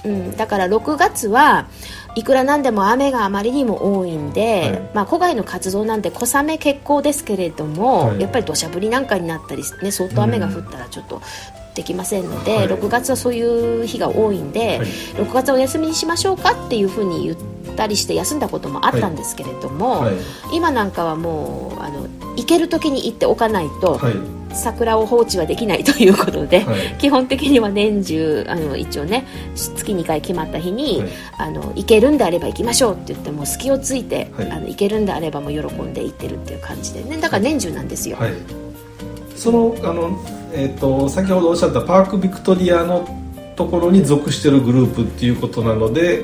[0.03, 1.67] うん、だから6月は
[2.15, 11.21] いくらなんでも雨があまりにも多いんで、はい、まあ、古外の活動なんで小雨結構ですけれども、はい、やっぱり土砂降りなんかになったり、ね、相当雨が降ったらちょっと
[11.75, 20.15] できませんので、はい、6月はそういう日が多いんで、はい、6月はお休みにしましょうかっていうふうに言ったりして休んだこともあったんですけれども、はい、
[20.53, 23.99] 今なんかはもうあの行ける時に行っておかないと、
[24.53, 26.65] 桜を放置はできないということで、
[26.97, 31.03] 基本的には年中あの一応ね月2回決まった日に、
[31.37, 37.17] あの行けるんであれば行きましょうって言っても隙をついて、あの行けるんであればもう喜んで行ってるっていう感じでね。
[37.17, 38.17] だから年中なんですよ。
[39.41, 40.19] そのあの
[40.53, 43.07] えーと、先ほどおっしゃったパークビクトリアの
[43.55, 46.23] ところに属してるグループっていうことなので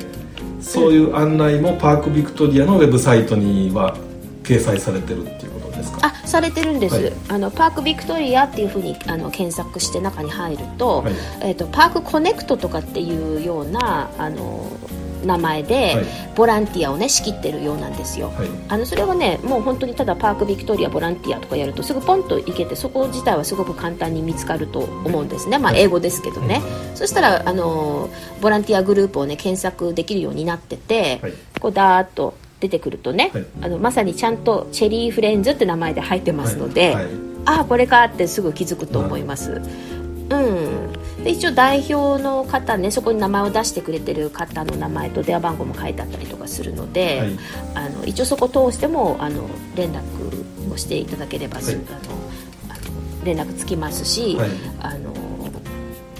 [0.60, 3.96] そういう案内もパークビクトリアのウェブサイトには
[4.44, 6.06] 掲載されてるっていうことですか？
[6.06, 14.70] あされてるんです、はい、あのパークビクトリアっていうふうにあの検索して中に入るとはい、えーと、パークコネクトとかっていうようなあの
[15.24, 16.04] 名前で
[16.34, 36.96] ボランティアをね仕切ってるようなんですよ、はい、あのそれはねもう本当にただパークビクトリアボランティアとかやるとすぐポンと行けてそこ自体はすごく簡単に見つかると思うんですね、まあ、英語ですけどね、はい、そしたらあのボランティアグループをね検索できるようになってて、はい、こうダーッと出てくるとね、あのまさにちゃんとチェリーフレンズって名前で入ってますので、
[37.44, 39.62] ああこれかってすぐ気づくと思います、
[40.30, 47.38] うんで一応代表の方ねそこに名前を出してくれてる方の名前と電話番号も書いてあったりとかするので、はい、
[47.74, 51.82] あの一応そこ通してもあの連絡をしていただければ、はい、あの
[52.70, 52.74] あ
[53.20, 54.50] の連絡つきますし、はい、
[54.80, 55.12] あの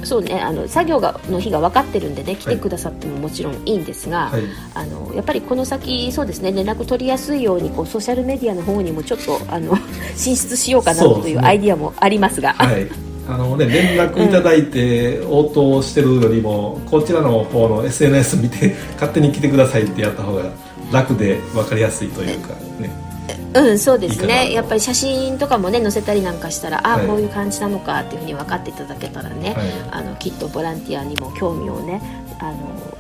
[0.05, 4.43] そうねあの作業がの日が分かってるんでね来てくださってももちろんいいんですが、はい、
[4.75, 9.77] あのやっぱりこの先そうですね連絡取りやすいようにこうソーシャルメディアの方にもちょっとあの
[10.17, 12.55] 進出しようかなというアイディアもありますが。
[12.55, 20.51] はいあのね、連絡いただいて応答してるよりも、こちらの方の SNS 見て勝手に来てくださいってやった方が
[20.91, 23.09] 楽で分かりやすいというかね。
[23.55, 24.53] うんそうですね。
[24.53, 32.01] やっぱり写真とかもね載せたりなんかしたらああ、はい、こういう感じなのかっていうふうに分かっていただけたらね、はい、あのきっとボランティアにも興味をね
[32.41, 32.99] あの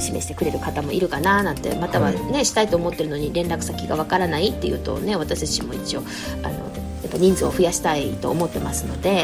[0.00, 6.02] 示してくれる方もいるかななんてまたはね、はい、したいと思ってるのに連絡先がわからないっていうとね私たちも一応
[6.42, 9.22] あのっぱ人数を増やしたいと思ってますので、はい、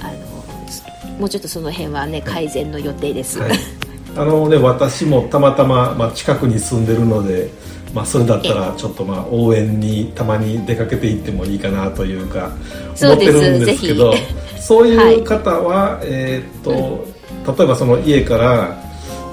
[0.00, 3.40] あのもうちょっとその辺はね改善の予定です。
[3.40, 3.52] はい、
[4.16, 7.50] あのね私もたまたま、まあ、近くに住んでるので、
[7.94, 12.52] まあ、それだったらちょっとまあ応援にたまに出かけていってもいいかなというか
[13.02, 14.14] 思ってるんですけど
[14.60, 17.04] そういう方は、はい、えっと、
[17.56, 18.88] 例えばその家から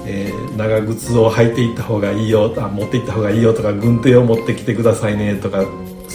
[0.08, 5.66] えー、長靴を履いていった方がいいよあ持っていった方がいいよとか軍手を持ってきてくださいねとか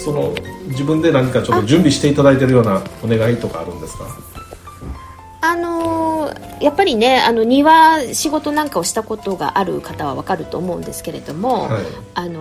[0.03, 0.33] その
[0.67, 4.05] 自分で何かちょっと準備していただいてるようなお願いとかあるんですか？
[5.43, 11.83] あのー、やっぱりねあの庭仕事なんかをしたことがある方は分かると思うんですけれども、はい、
[12.13, 12.40] あの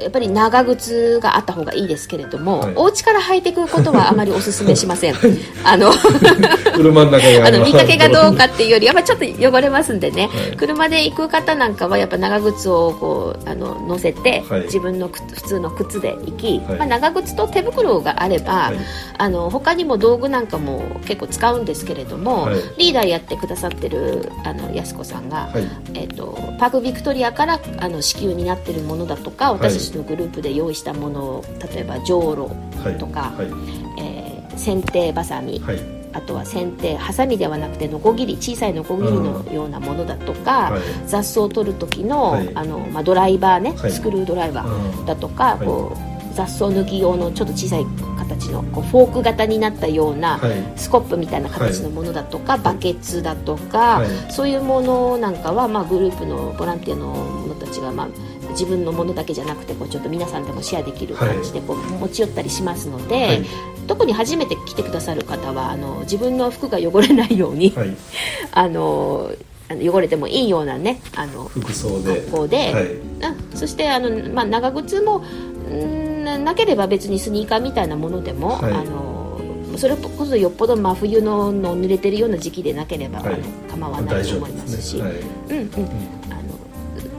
[0.00, 5.14] やっぱり長靴があった方がいいですけれども、はい、お家から履いていくことはあまりお勧めしません。
[5.64, 5.90] あの
[6.76, 18.72] 車の中あの見かけがどうかっていうよりやっぱちょっと汚れますんでね、はい、車で行く方なんかはやっぱ長靴をこうあの乗せて、はい、自分の普通の靴で行き、まあ、長靴と手袋があれば、
[19.18, 25.50] あの他にも道具なんかも結構使うんですけれども、リーダーやってくださってるあの安子さんが、
[25.94, 32.50] えーと、パークビクトリアからあの支給になってるものだとか私のグループで用意したものを例えばじょうろ
[32.98, 33.50] とか、はい。
[33.50, 33.60] はい、
[34.00, 35.80] えー、剪定ばさみ、はい、
[36.12, 47.86] あとは剪定ハサミではなくてノコギリ小さいノコギリのようなものだとか、雑草を取る時の,、あのまあ、ドライバーね、スクルードライバーだとか、こう雑草抜き用のちょっと小さい
[48.18, 50.40] 形のこうフォーク型になったような、
[50.76, 58.08] スコップみたいな形のものだとか、はい、バケツだとか、はい、そういうものなんかは、まあ、グループのボランティアの者たちが、まあ、
[58.56, 63.44] 自分のものだけじゃなくてこうちょっと皆さんでもシェアできる感じでこう持ち寄ったりしますので、
[63.86, 67.74] 特に初めて来てくださる方はあの自分の服が汚れないように、
[68.52, 69.30] あの
[69.70, 72.20] 汚れてもいいようなねあの服装で。
[72.20, 75.22] 格好で、はい、そしてあの、まあ、長靴も
[76.44, 79.16] なければ別にスニーカーみたいなものでも、はい、あの
[79.76, 86.25] それこそよっぽど真冬のの濡れてるような時期でなければ、はい、あの構わないと思いますし、ねはい、うんうん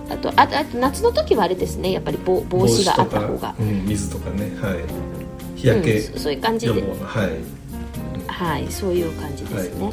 [0.09, 1.91] あとああと夏の時はあれですね。
[1.91, 4.51] やっぱり帽帽子があった方が、うん、水とかね。
[4.61, 5.59] はい。
[5.59, 6.73] 日焼け、うん、そういう感じで。
[6.73, 6.81] はい、
[8.27, 9.91] はい、そういう感じですね、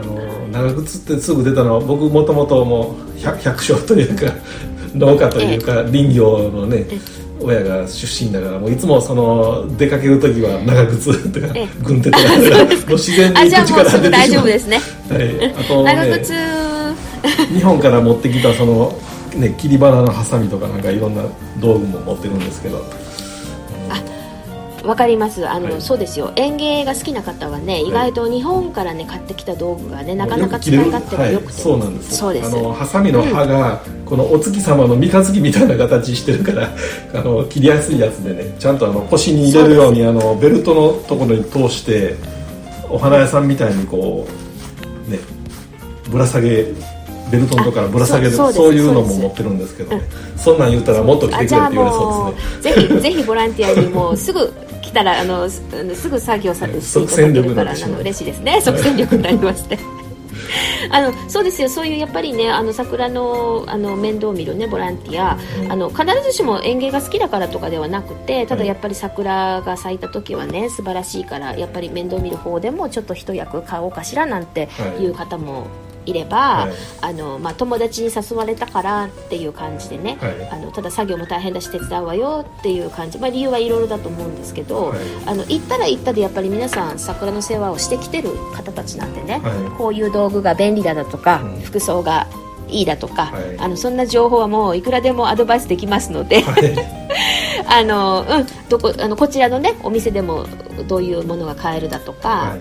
[0.00, 4.32] あの長靴ってすぐ出たのは僕もともともう百姓というか
[4.94, 6.86] 農家というか、林業のね、
[7.40, 11.46] 親が出身だからもういつもその出かける時は長靴とか
[11.82, 12.24] 軍手とか
[12.88, 16.32] 自然に口から出て大丈夫ですね、はい、あと、ね、長靴。
[17.52, 18.96] 日本から持ってきたその、
[19.36, 21.22] ね、切り花のハサミとかなんかいろんな
[21.58, 22.82] 道具も持ってるんですけど。
[24.86, 25.46] わかります。
[25.48, 26.32] あの、はい、そうですよ。
[26.36, 32.46] 園芸が好きな方はね、はい、意外と日本からね買ってきた道具がねなかなか使い勝手が良くて、はい、そうなんですそうです。
[32.46, 36.70] あのハサミの刃が、うん、このお月様の三日月みたいな形してるから
[37.14, 42.14] あの切りやすいやつでねちゃんとあの腰に入れるようにあのベルトのところに通して
[42.88, 44.26] お花屋さんみたいにこ
[45.08, 45.18] うね
[46.10, 46.66] ぶら下げ
[47.30, 50.02] ベルトンとかぶら下げるそういうのも持ってるんですけど、ね、
[50.36, 52.88] そんなん言うたらもっと来てくれって言われそうですね。
[52.88, 55.62] ぜひぜひボランティアにもすぐ来たらあのす
[56.08, 57.62] ぐ作業されていただけるか
[58.00, 58.60] 嬉しいですね。
[58.60, 59.78] 即戦力になりまして。
[60.90, 74.68] あのそうですよそういうやっぱりねあの桜のあの面倒を見るねボランティア、うん、あの必ずしも園芸が好きだからとかではなくてただやっぱり桜が咲いた時はね素晴らしいからやっぱり面倒見る方でもちょっと一役買おうかしらなんて
[75.00, 75.66] いう方も
[76.06, 89.40] いれば、はい、あのまあ、友達に誘われたからっていう感じでね、はい、あのただ作業も大変だし手伝うわよっていう感じ、まあ、理由はいろいろだと思うんですけど、はい、あの行ったら行ったでやっぱり皆さん桜の世話をしてきてる方たちなんでね、
[89.76, 92.26] こういう道具が便利だだとか、うん、服装が
[92.68, 96.44] いいだとか、あのそんな情報はもういくらでもアドバイスできますので、
[97.66, 100.46] あのうん、どこあのこちらのねお店でも
[100.88, 102.56] どういうものが買えるだとか、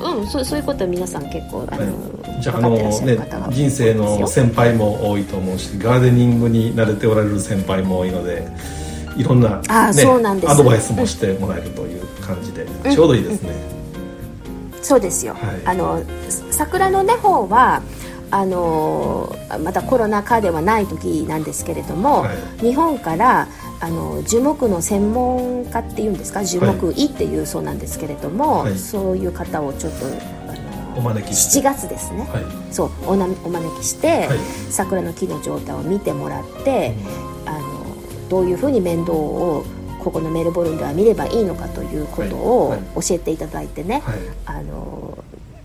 [0.00, 1.82] うん、そうそういうことは皆さん結構あの、
[2.22, 3.18] はい、じゃあのね
[3.50, 8.48] 人生の先輩も多いと思うしガーデニングに慣れておられる先輩も多いので
[9.16, 10.50] いろんな,、あそうなんです。
[10.50, 13.50] アドバイスもしてもらえるという感じで、うん、ちょうどいいですね、
[14.76, 16.02] うん、そうですよ、はい、あの
[16.50, 17.82] 桜のね方は
[18.30, 23.46] あのまたコロナ禍ではない時なんですけれども、はい、日本から
[23.82, 26.44] あの樹木の専門家っていうんですか？
[26.44, 30.06] 樹木医っていうそうなんですけれども、はい、そういう方をちょっと
[30.96, 34.38] お招き7月ですね、はい、そうおなお招きして、はい、
[34.70, 36.94] 桜の木の状態を見てもらって、
[37.44, 39.64] うん、あのどういうふうに面倒を
[39.98, 44.02] ここのメルボルンでは見ればいいのかということを教えていただいてね、
[44.46, 45.18] あの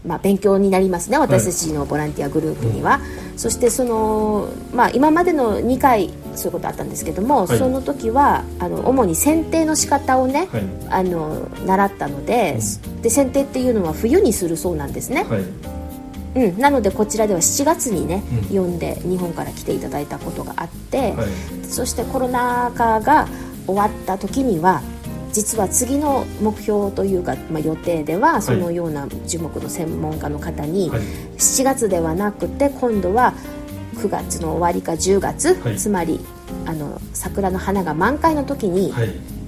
[0.07, 2.99] まあ、勉強になりますね私たちのボランティアグループには、
[3.33, 15.41] うん、そしてその、まあ、今までの2回そういうことあったんですけども、はい、その時はあの主に剪定の仕方をね、はい、あの習ったのでうん、で剪定っていうのは冬にするそうなんですね、はい、
[16.45, 21.13] うん、なのでこちらでは7月にね、うん、呼んで日本から来ていただいたことがあって、
[21.63, 23.27] そしてコロナ禍が
[23.65, 24.81] 終わった時には
[25.37, 31.01] 実は次の目標というか、まあ、予定ではそのような樹木の専門家の方に、はい、
[31.37, 33.35] 7月ではなくて今度は
[33.97, 36.19] 9月の終わりか10月、はい、つまり
[36.65, 38.91] あの桜の花が満開の時に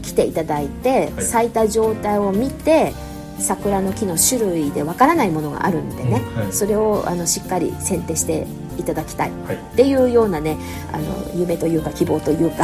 [0.04, 2.93] 来ていただいて、はい、咲いた状態を見て
[3.39, 6.21] 桜の木の種類でわからないものがあるんでね、
[6.52, 8.45] それをあのしっかり選定して
[8.79, 9.31] いただきたいっ
[9.75, 10.57] ていうようなね
[10.91, 12.63] あの夢というか希望というか、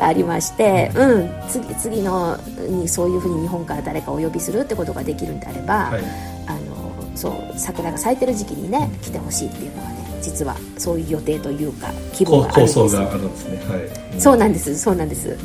[0.00, 2.36] ありまして、うん、次次の
[2.68, 6.02] にそういうふうに日本から誰かお呼びするってことができるんであれば、はい、
[6.46, 12.74] あのそう桜が咲いてる時期にね来てほしいっていうのはね実はそういう予定というか希望があるんです。
[12.74, 14.78] 構想があるんですね、はい、そうなんです。
[14.78, 15.28] そうなんです。
[15.28, 15.38] はい。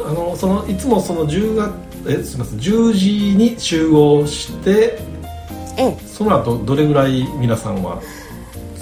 [0.00, 2.58] あのそのいつもその10月えすみません。
[2.58, 4.98] 10時に集合して
[5.76, 5.98] ええ。
[6.06, 8.00] その後どれぐらい皆さんは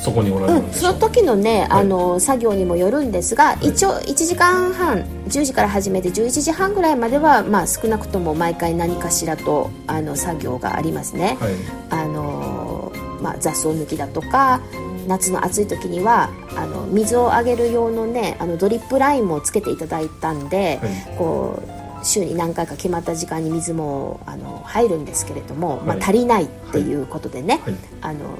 [0.06, 11.54] そこにおられるんでう、うん、その時のね、あの作業にもよるんですが、はい、一応1時間半10時から始めて11時半ぐらいまでは、まあ、少なくとも毎回何かしらとあの作業がありますね、はい、
[11.90, 14.60] あのまあ、雑草抜きだとか
[15.08, 21.62] 夏の暑い時にはあの水をあげる用のねあのドリップラインもつけていただいたんで、はい、こ
[22.02, 27.60] う週に何回か決まった時間に水もあの入るんですけれども、まあ、足りないっていうことでね、
[28.00, 28.36] あの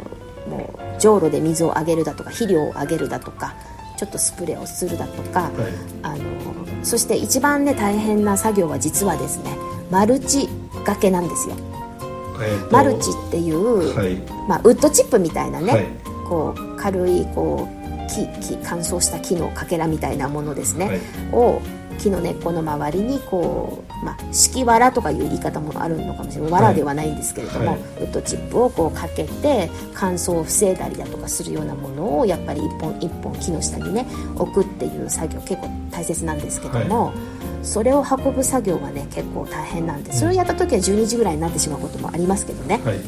[0.48, 3.54] もうじょうろで水をあげるだとか肥料をあげるだとか
[3.96, 5.50] ちょっとスプレーをするだとか、
[6.02, 6.24] あの
[6.82, 9.56] そして一番ね大変な作業は実はですね
[9.90, 10.48] マルチ
[10.84, 11.56] がけなんですよ。
[12.38, 14.16] えー、マルチっていう、はい、
[14.46, 15.86] まあ、ウッドチップみたいなね、はい、
[16.28, 21.00] こう軽いこう木木乾燥した木のかけらみたいなものですね、はい、
[21.32, 21.62] を
[21.96, 26.50] 木の根っこの周りにこう、まあ、敷きわらとかいう言い方もあるのかもしれない。
[26.52, 37.06] わらではないんですけれども、はい、ウッドチップをこうかけて乾燥を防いだりだとかするようなものをやっぱり一本一本木の下にね置くっていう作業結構大切なんですけども。
[37.06, 37.14] はい。
[37.66, 43.00] それを運ぶ作業がね結構大変なんでそれをやった時は12時ぐらいになってしまうこともありますけどね、はい、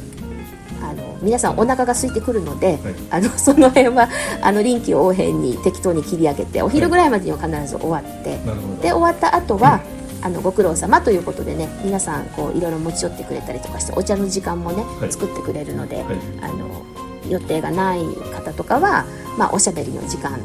[0.82, 2.79] あの皆さんお腹が空いてくるので、はい、
[3.11, 4.09] あの その辺は
[4.43, 8.37] あの臨機応変に適当に切り上げてお昼ぐらいまでには必ず終わって、は
[8.79, 9.81] い、で終わった後は、
[10.21, 16.05] うん、あのご苦労様ということでね皆さんこういろいろ持ち寄ってくれたりとかしてお茶の時間もね、作ってくれるので、
[16.41, 16.83] あの
[17.29, 18.01] 予定がない
[18.35, 19.05] 方とかは、
[19.37, 20.39] まあ、おしゃべりの時間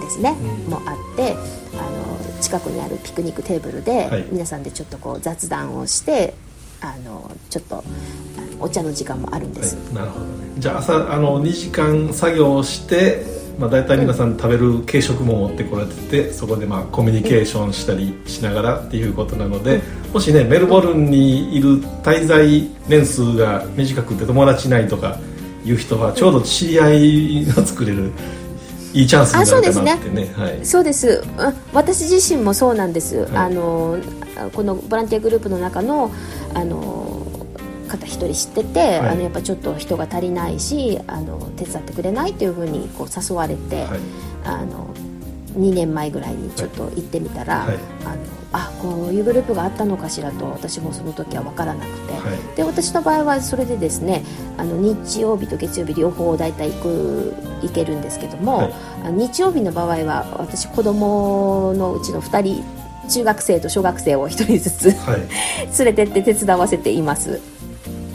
[0.00, 0.36] ですね、
[0.66, 1.36] うん、もあって
[1.74, 6.34] あの近くにあるピクニックテーブルで、皆さんでちょっとこう雑談をして
[6.80, 7.84] あのちょっと
[8.60, 10.32] お茶の時間もあるんです、はい、なるほどね。
[10.58, 13.22] じゃあ朝あの2時間作業して、
[13.58, 15.94] まあ、大体皆さん食べる軽食も持ってこられて
[16.24, 25.18] てそこでまあコミュニケーションしたりしながらっていうことなので、うん、もしねメルボルンにいる滞在年数が短くて友達いないとか
[25.64, 28.10] いう人はちょうど知り合いが作れる
[28.94, 31.22] いいチャンスになるかなってね、ね、はい、そうです。
[31.72, 33.98] 私自身もそうなんです、はい、あの
[34.54, 36.10] このボランティアグループの中の
[36.54, 37.17] あの
[37.88, 44.00] 方一人知ってて、はい、あのやっぱちょっと人が足りないしあの手伝ってくれないっていうふうにこう誘われて、はい、
[44.44, 44.88] あの
[45.58, 54.24] 2年前ぐらいにちょっと行ってみたら、はい、あのあこういうグループがあったのかしらと私もその時は分からなくて、はい、で私の場合はそれでですね
[54.56, 58.72] あの日曜日と月曜日両方大体行く行けるんですけども、はい、
[59.04, 62.64] あの日曜日の場合は私子供のうちの2人
[63.08, 65.20] 中学生と小学生を1人ずつ、はい、
[65.78, 67.40] 連れてって手伝わせています。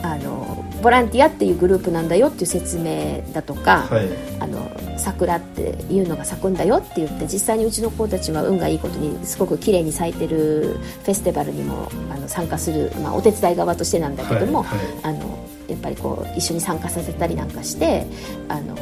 [0.04, 18.06] あのボランティアっていうグループなんだよっていう説明だとか、はい、あの桜っていうのが咲くんだよって言って実際にうちの子たちは運がいいことにすごく綺麗に咲いてるフェスティバルにもあの参加する、まあ、お手伝い側としてなんだけども、はいはい、あのやっぱりこう一緒に参加させたりなんかして
[18.48, 18.76] あの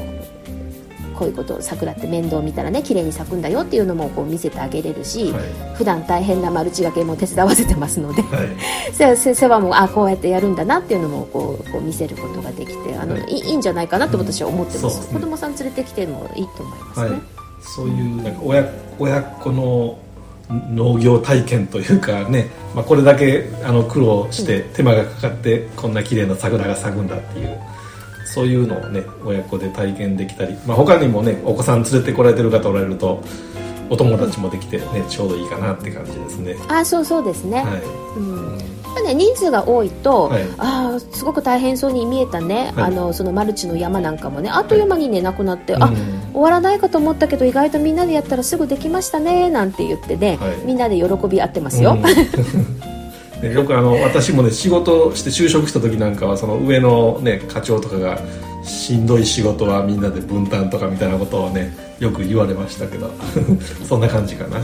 [1.22, 8.42] こういうこと桜って面倒見たらね綺麗に咲くんだよっていうのもこう見せてあげれるし、はい、普段大変なマルチ掛けも手伝わせてますので、は
[9.12, 15.14] い、 世話もあこうやってやるんだなっていうのもこうこう見せることができてあの、はい、いいんじゃないかなと私は思ってます、うん。
[15.14, 17.20] ね、子供さん連れてきてもいいと思いますね、はい、
[17.60, 18.66] そういうなんか親
[18.98, 19.98] 親子の
[20.50, 27.60] 農業体験というかね、まあ、これだけあの苦労して手間がかかってこんな綺麗な桜が咲くんだっていう
[28.32, 33.22] そういうのをね親子で体験できたり、まあ、他にもねお子さん連れてこられてる方おられると
[33.90, 36.56] お友達もできてねちょうどいいかなって感じですね。
[36.68, 37.82] あそうそうですね、はい。
[38.16, 38.58] うん。
[39.04, 44.48] ね、人数が多いと、はい、あすごく大変そうに見えたね、はい、あのそのマルチの山なんかもね。
[44.50, 45.90] あっという間にね、なくなって、あ
[46.32, 51.94] 終わらないかと思ったけど意外とみんなでやったらすぐできましたねなんて言ってね、みんなで喜び合ってますよ。
[51.94, 52.92] うん
[53.42, 58.18] ね、よくあの私もね仕事して就職した時なんかはその上の、ね、課長とかが
[58.62, 63.10] しんどい仕事はみんなで分担とかみたいなことをねよく言われましたけど
[63.86, 64.58] そんな感じかな。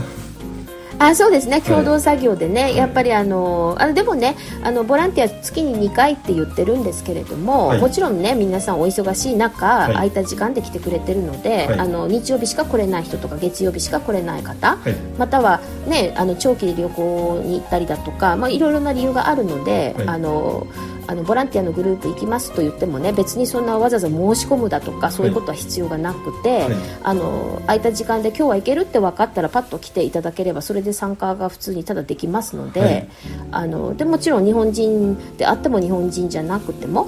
[0.99, 1.61] あそうですね。
[1.61, 14.77] 共同作業でね、はい、やっぱりあのあでもねあのボランティア月に2回って言ってるんですけれども、はい、もちろんね皆さんお忙しい中、はい、空いた時間で来てくれてるので、あの日曜日しか来れない人とか月曜日しか来れない方、
[15.17, 20.67] またはねあの長期で旅行に行ったりだとか、まあ、いろいろな理由があるので、あの
[21.09, 26.75] あのボランティアのグループ行きますと言ってもね別にそんなわざわざ申し込むだとかそういうことは必要がなくて、はい。
[27.01, 33.09] あの空いた時間で今日は行けるって分かったらパッと来ていただければそれで参加が普通にただできますのではい、
[33.51, 37.07] あのでもちろん日本人であっても日本人じゃなくても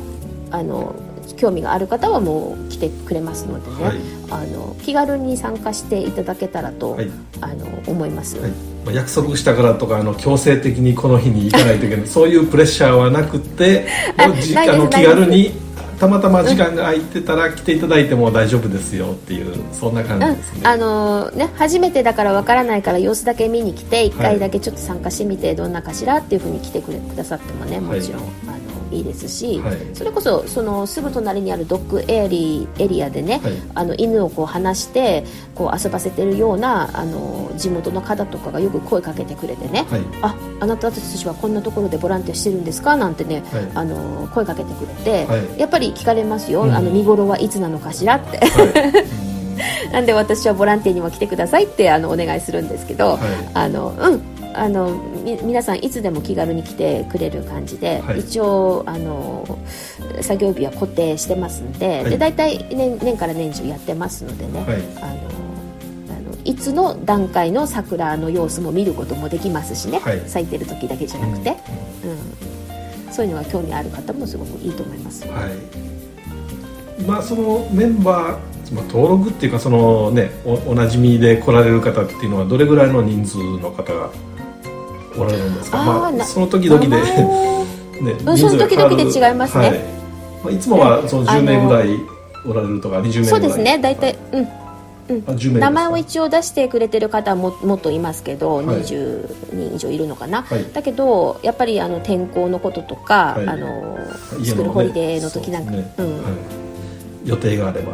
[0.49, 0.95] あの
[1.41, 3.97] 興味がある方はもう来てくれますのでね、はい、
[4.29, 7.09] あの気軽に参加していただけたらと、はい、
[7.41, 8.37] あの思います。
[8.37, 8.51] はい。
[8.93, 12.05] 約束したからとかあの強制的にこの日に行かないといけない。
[12.07, 13.87] そういうプレッシャーはなくて
[14.17, 15.51] あの気軽に
[15.99, 20.59] たまたま時間が空いてたら来ていただいても大丈夫ですよっていうそんな感じですね。
[20.59, 35.23] うん、あのー、ね初めてだからわからないから様子だけ見に来て1回だけちょっと参加してみてどんなかしらっていうふうに来てくれくださってもねもちろん、はい、あのいいですし、はい、それこそそのすぐ隣にあるドッグエリエリアでね、はい、あの犬をこう離して
[35.55, 42.95] こう遊ばせてるようなあの地元の方とかがよく声かけてくれてね、はい、ああなたたちはこんなところでボランティアしてるんですか？
[42.95, 45.27] なんてね、あの声かけてくれて、
[45.57, 48.39] やっぱり聞かれますよ、うん、あの見頃はいつなのかしらって。
[49.91, 53.19] なんで私はボランティアにも来てくださいってあのお願いするんですけど、
[53.53, 54.21] あのうん
[54.53, 54.91] あの
[55.23, 59.59] み皆さんいつでも気軽に来てくれる感じで、はい、一応あの
[60.21, 65.41] 作業日は固定してますんではい、で大体年年から年中やってますのでね、はい、あの
[66.43, 71.55] いつの段階の桜の様子も見ることもできますしね、はい、咲いてる時だけじゃなくて、
[72.03, 72.11] うん、
[73.07, 75.27] うん、そういうのが興味ある方もすごくいいと思います。
[75.27, 75.81] はい。
[77.05, 84.11] まあ、そのメンバー、まあ、登録っていうかその、ね、おおなじみで来られる方っていうのはどれぐらいの人数の方が
[85.17, 85.83] おられるんですか？
[85.83, 86.87] まあ、その時々で
[88.01, 89.79] ね、その時々で違いますね、はい。
[90.43, 91.99] まあ、いつもはその10名ぐらい
[92.45, 93.25] おられるとか20名ぐらい。
[93.25, 93.77] そうですね。
[93.77, 94.47] 大体うん。
[95.09, 103.97] うん、名前を一応出してくれてる方ももっといますけど、はい、20人以上いるのかな、はい、だけどやっぱりあの天候のこととか、はい、あの
[104.41, 105.93] スクールホリデーの時なんか、ね。
[105.97, 106.23] うん、
[107.25, 107.93] 予定があれば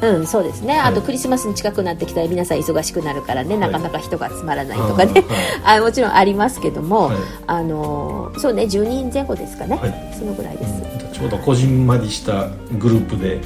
[0.00, 5.24] うんそうですね、あとクリスマスに近くなってきたら皆さん忙しくなるからね、なかなか人が集まらないとかね、
[5.64, 7.10] あもちろんありますけども、
[7.46, 10.82] あのそうね10人前後ですかね、そのぐらいです、
[11.12, 13.40] ちょうどこじんまりしたグループで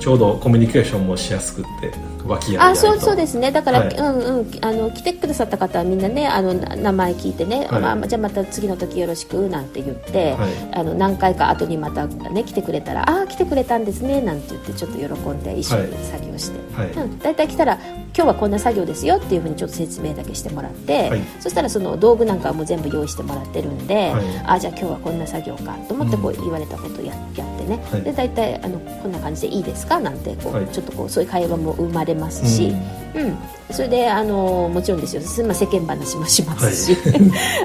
[0.00, 1.92] ちょうどコミュニケーションもしやすくて
[2.26, 3.52] 和気あそうそうですね。
[3.52, 16.90] だから、はい、うんうんあの来てくださった方はみんなねあの名前聞いてね、はい、まあ、じゃあまた次の時よろしくなんて言って、はい、あの何回か後にまたね来てくれたらああ来てくれたんですねなんて言ってちょっと喜んで一緒に作業して、はい。
[16.90, 17.78] うん、だいたい来たら
[18.16, 24.12] 今日はこんな作業ですよっていうふうにちょっと説明だけしてもらって、そしたらその道具なんかはもう全部用意してもらってるんで、
[24.44, 30.00] ああじゃあ今日はこんな作業かと思ってこう言われたことややってね、で大体あのこんな感じでいいですか？
[30.00, 32.72] なんてこう、ちょっとこうそういう会話も生まれますし、
[33.14, 33.38] うん、うん、
[33.70, 36.94] それであのもちろんですよ、まあ、世間話もしますし、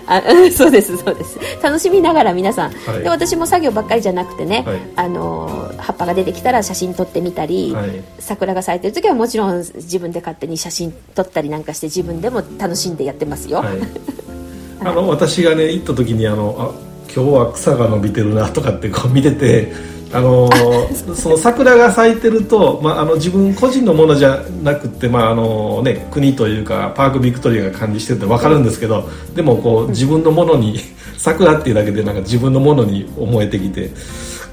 [0.08, 1.38] はい、 あ そうですそうです。
[1.62, 7.76] 楽しみながら皆さん、はい、で私も作業ばっかりじゃなくてね、はい、あの葉っぱが出てきたら写真撮ってみたり、
[8.20, 13.64] 桜が咲いてる時はもちろん自分で勝手に写真撮ったりなんかして自分でも楽しんでやってますよ。
[14.82, 19.74] あの私がね行った時にあのあ今日は草が伸びてるなとかってこう見てて
[20.12, 20.50] あの
[21.16, 30.80] その桜が咲いてると、まあ、あの自分個人のものじゃなくて、まああのね、国というかパークビクトリアが管理してるって分かるんですけどでもこう自分のものに
[31.18, 33.92] 桜っていうだけでなんか自分のものに思えてきて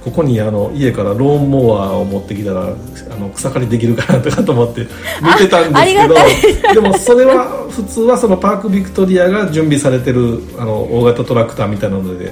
[0.04, 4.86] ここにあの家からローンモアを持ってきたらあの草刈りできるかなとかと思って
[5.20, 12.30] 見てたんですけどでもそれは普通はそのパークビクトリアが準備されてるあの大型トラクターみたいなので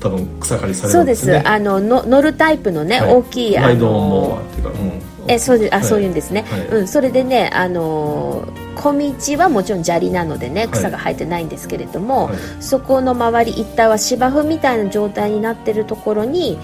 [0.00, 1.32] 多分草刈りされるんですね。
[1.32, 1.48] そうです。
[1.48, 4.72] あのの乗るタイプのね、はい、大きいあのっていうか、う
[5.26, 12.30] ん、えそうであ、はい、そういうんですね、はい、うん、それでねあの小道はもちろん砂利なのでね草が生えてないんですけれども、
[12.60, 16.58] そこの周り一帯は芝生みたいな状態になってるところに、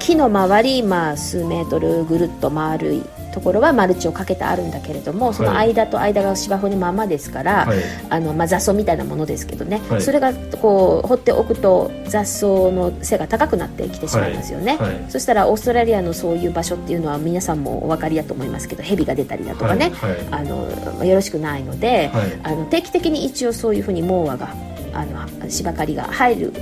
[0.00, 3.02] 木の周り、まあ、数メートルぐるっと回る
[3.32, 7.78] ところはマルチをかけてあるんだけれどもその間と間が芝生のままですから、はい、
[8.08, 19.92] あのまあ、雑草みたいなものですけどね、はい、それがこう放っておくと雑草の背が高くなってきてしまいますよね、はい、そしたらオーストラリアのそういう場所っていうのは皆さんもお分かりだと思いますけど蛇が出たりだとかね、
[20.30, 22.10] あのよろしくないので、
[22.42, 24.54] あの定期的に一応そういうふうにモアが
[24.92, 26.52] あの芝刈りが入る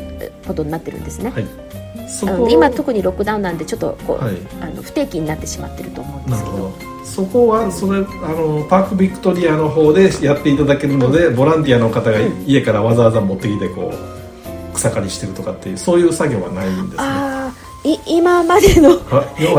[0.46, 1.32] ことになってるんですね。
[2.50, 6.98] 今特にロックダウンなんでちょっとこう、はい、あの不定期になってしまってると思うんですけど。
[7.04, 17.68] そこはそれあのパークビクトリアの方でやっていただけるので、うん、ボランティアの方が家からわざわざ持ってきてこう草刈りしてるとかっていうそういう作業はないんですね。
[17.84, 19.00] い今までの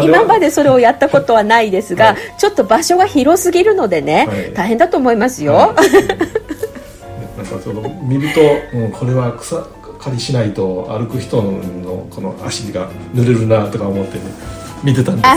[0.04, 9.66] 今までそれをやったことはないですが、はい、ちょっと場所が広すぎるのでね、はい、大変だと思いますよ、はい、なんかその見ると、うん、これは草
[10.00, 14.59] 狩りしないと歩く人のこの足が濡れるなとか思ってね。
[14.84, 15.28] 見てたんです、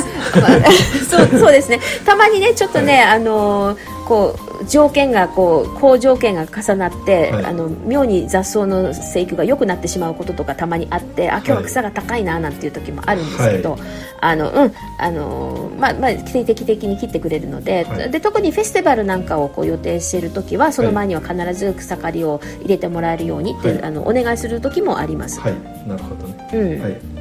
[0.40, 1.80] まあ、そうそうですね。
[2.04, 3.76] たまにねちょっとね、はい、あの
[4.06, 13.80] こう条件がこう好条件が重なって、はい、あの妙に雑草の生育が良くなってしまうこととかたまにあってあ今日は草が高いななんていう時もあるんですけど、はい、
[14.20, 25.40] あのうんあのまあまあ定期的に切ってくれるのではい、で特にフェスティバルなんかをこう予定している時はその前には必ず草刈りを入れてもらえるようにって、あのお願いする時もあります。
[25.40, 25.54] はい、
[25.86, 26.50] なるほどね。
[26.52, 26.56] う
[27.08, 27.11] ん。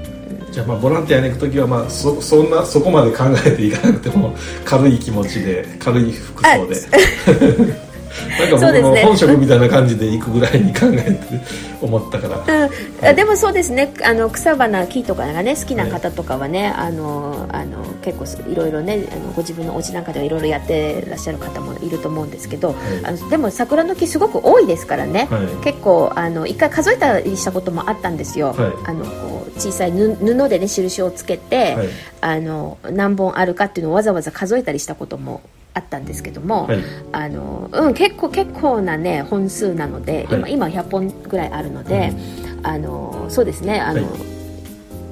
[0.51, 4.35] はいじゃあまあボランティアに行く時はまあそそんなそこまで考えていかなくても
[4.65, 7.81] 軽い気持ちで軽い服装で。
[8.37, 11.41] なんか僕も本職みたいな感じで行くぐらいに考えて
[11.81, 12.69] 思ったから、うん。
[13.01, 13.93] はい、でもそうですね。
[14.03, 25.29] あの草花木とかがね好きな方とかはね、はい、あのあの結構いろいろねあのご自分のお家なんかではいろいろやってらっしゃる方もいると思うんですけど、はい、あのでも桜の木すごく多いですからね、
[25.63, 28.53] 結構あの一回数えたりしたこともあったんですよ、
[28.85, 31.77] あのこう小さい布でね印をつけて、
[32.21, 35.41] あの何本あるかっていうのをわざわざ数えたりしたことも
[35.73, 42.13] あったんですけども、はい、あのうん、結構結構な、ね、本数なので、はい、今今100本ぐらいあるので、
[42.57, 44.11] うん、あのそうですねあの、はい、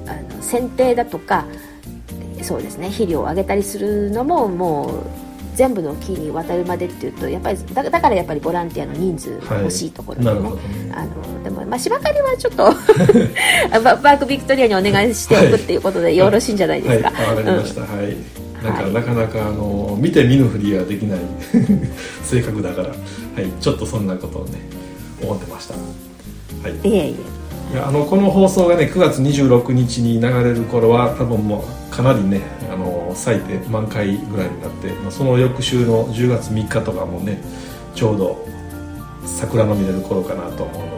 [0.06, 1.46] あの剪定だとか
[2.42, 10.30] そうですね肥料をあげたりするのももう全部の木に渡るまでっていうとやっぱりだだからやっぱりボランティアの人数欲しいところでね,、
[10.94, 12.64] あのでも、まあ、芝刈りはちょっと
[13.82, 17.10] バークビクトリアにお願いしておくっていうことでよろしいんじゃないですか。
[17.10, 18.16] はい、かりました、うん、はい。
[18.62, 21.20] なんか、はい、なかなかあの見て見ぬふりはできない
[22.22, 22.96] 性格だから、はい、
[23.60, 24.58] ちょっとそんなことをね
[25.22, 25.74] 思ってました。
[25.74, 25.80] は
[26.68, 27.39] い、いえいえ
[27.70, 37.40] いやあのこの放送がね9月26日に流れる頃は多分もうかなりねあの咲いて満開ぐらいになって、まあ、その翌週の10月3日とかもね
[37.94, 38.44] ちょうど
[39.24, 40.89] 桜の見れる頃かなと思うの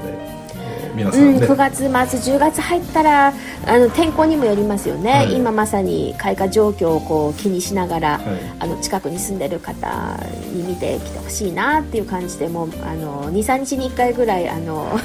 [0.95, 1.88] 皆さん、ね、うん、9月末
[2.34, 3.32] 10月入ったら
[3.66, 10.16] あの天候にもよりますよね、はい、今まさに開花状況をこう気にしながら、はい、あの近くに住んでる方
[10.53, 14.99] に見てきてほしいなっていう感じでも23日に1回ぐらいあの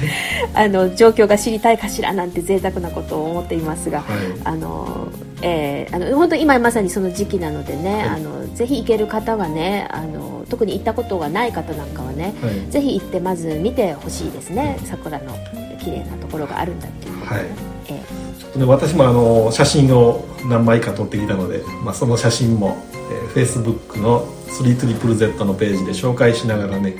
[0.54, 4.06] あの状況が知りたいかしらなんて贅沢なことを思っていますが、はい、
[4.44, 5.08] あの
[5.44, 12.34] えー、あの本当今まさにその時期なのでね、あのぜひ行ける方はねあの特に行ったことがない方なんかはね、
[12.70, 15.34] ぜひ行ってまず見てほしいですね桜の
[15.78, 17.34] 綺麗なところがあるんだっていうこと。
[17.34, 17.46] で、はい。
[17.88, 26.96] えー、ちょっとね私もあの写真を何枚か撮ってきたので、まあ、その写真も、えー、Facebook の 3ZZZ のページで紹介しながらね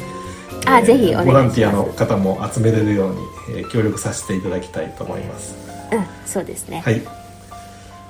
[0.67, 3.21] あ、えー、ぜひボランティアの方も集めれるように、
[3.59, 5.57] えー、協力させていただきたいと思います。
[5.93, 6.81] うんそうですね。
[6.81, 7.24] はい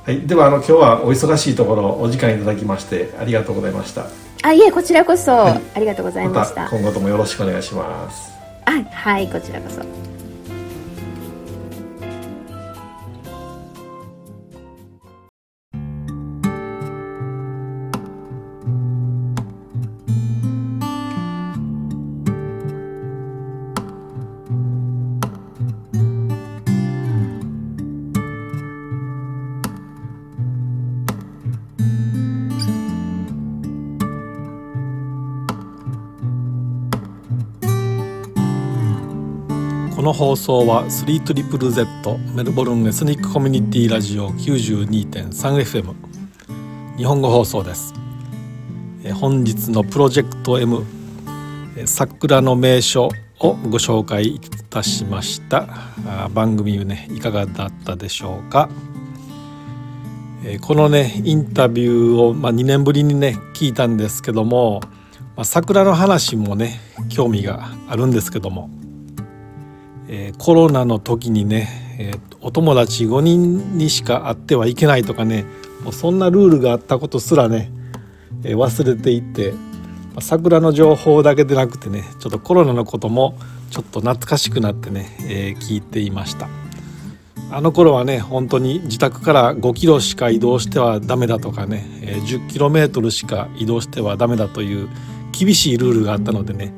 [0.04, 4.06] はい、ではあの今日はお忙しいところお時間いただきましてありがとうございました。
[4.42, 8.30] あいえこちらこそ、はい、ありがとうございました、ま、今後ともよろしくお願いします。
[8.66, 10.13] あはいこちらこそ
[40.14, 45.92] 放送は 3ZZZ メルボルンエスニックコミュニティラジオ 92.3FM
[46.96, 47.92] 日本語放送です。
[49.14, 50.84] 本日のプロジェクト M
[51.84, 53.08] 桜の名所
[53.40, 54.38] をご紹介い
[54.70, 55.66] たしました。
[56.32, 58.68] 番組ねいかがだったでしょうか。
[60.60, 64.80] このねインタビューを、まあ、2年ぶりにね聞いたんですけども、
[65.34, 68.70] まあ、桜の話もね興味があるんですけども。
[70.16, 75.44] えー、コロナの時にね、えー、お友達5人にしか会ってはいけないとかね
[75.82, 77.72] もうそんなルールがあったことすらね、
[78.44, 79.52] えー、忘れていて
[80.20, 83.36] 桜の情報だけでなくてねちょっとコロナのことも
[83.70, 86.48] ちょっと懐かしくなってね、え、聞いていました。
[87.50, 94.88] あの頃はね本当に自宅から5キロしか移動してはダメだとかね、え、10キロメートルしか移動してはダメだという
[95.32, 96.72] 厳しいルールがあったのでね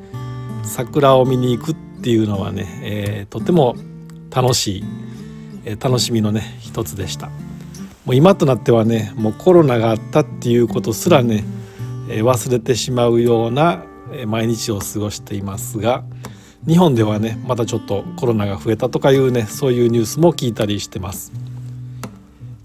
[0.64, 1.76] 桜を見に行くっ
[2.06, 3.74] ていうのはね、えー、とても
[4.30, 4.84] 楽しい、
[5.64, 7.30] えー、楽しみのね一つでした
[8.04, 11.42] もう今となってはねもうコロナがあったっていうことすらね、
[12.08, 13.82] えー、忘れてしまうような
[14.28, 16.04] 毎日を過ごしていますが
[16.64, 21.32] 日本ではねまたちょっとコロナが増えたとかいうねそういうニュースも聞いたりしてます。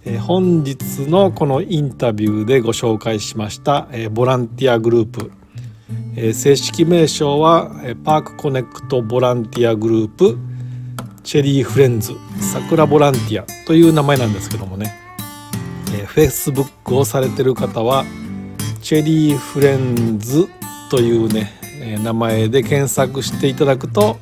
[0.03, 5.31] え、本日のこのインタビューでご紹介しました、え、ボランティアグループ
[6.15, 10.37] え正式名称はえパークコネクトボランティアグループ
[11.23, 14.93] チェリーフレンズ桜ボランティアという名前なんですけどもね、
[15.95, 18.05] えー、Facebook をされてる方は
[18.81, 20.49] チェリーフレンズ
[20.89, 24.17] というね、え名前で検索していただくと、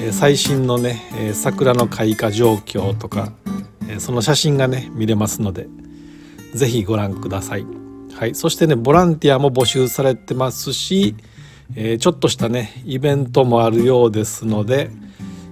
[0.00, 3.32] え最新のね、え桜の開花状況とか、
[3.86, 5.66] えその写真がね見れますので
[6.54, 7.79] 是非ご覧ください。
[8.14, 11.14] はい、そしてねボランティアも募集されてますし、
[11.74, 14.90] えー、ちょっとしたねイベントもあるようですので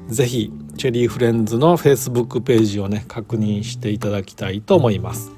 [0.08, 5.32] 是非チェリーフレンズの Facebook ページをね確認していただきたいと思います。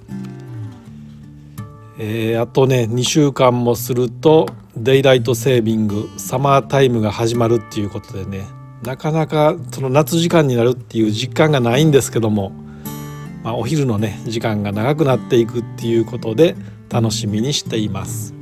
[1.98, 8.46] えー、あとね2週間もするとデイライトセービングサマータイムが始まるっていうことでね
[8.82, 12.52] なかなかその夏時間になるっていう実感がないんですけども、
[13.42, 16.56] まあ、お昼のね時間が長くなっていくっていうことで
[16.90, 18.34] 楽しみにしています。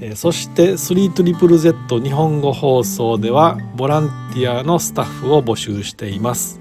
[0.00, 6.60] えそして「3ZZZ 日本語放送」ではボランティアのスタッフを募集しています。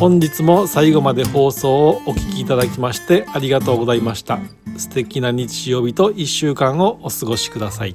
[0.00, 4.38] 本日も最後まで放送をお聴きいただきましてありがとうございました
[4.78, 7.94] 素敵な日曜日と1週間をお過ごしください。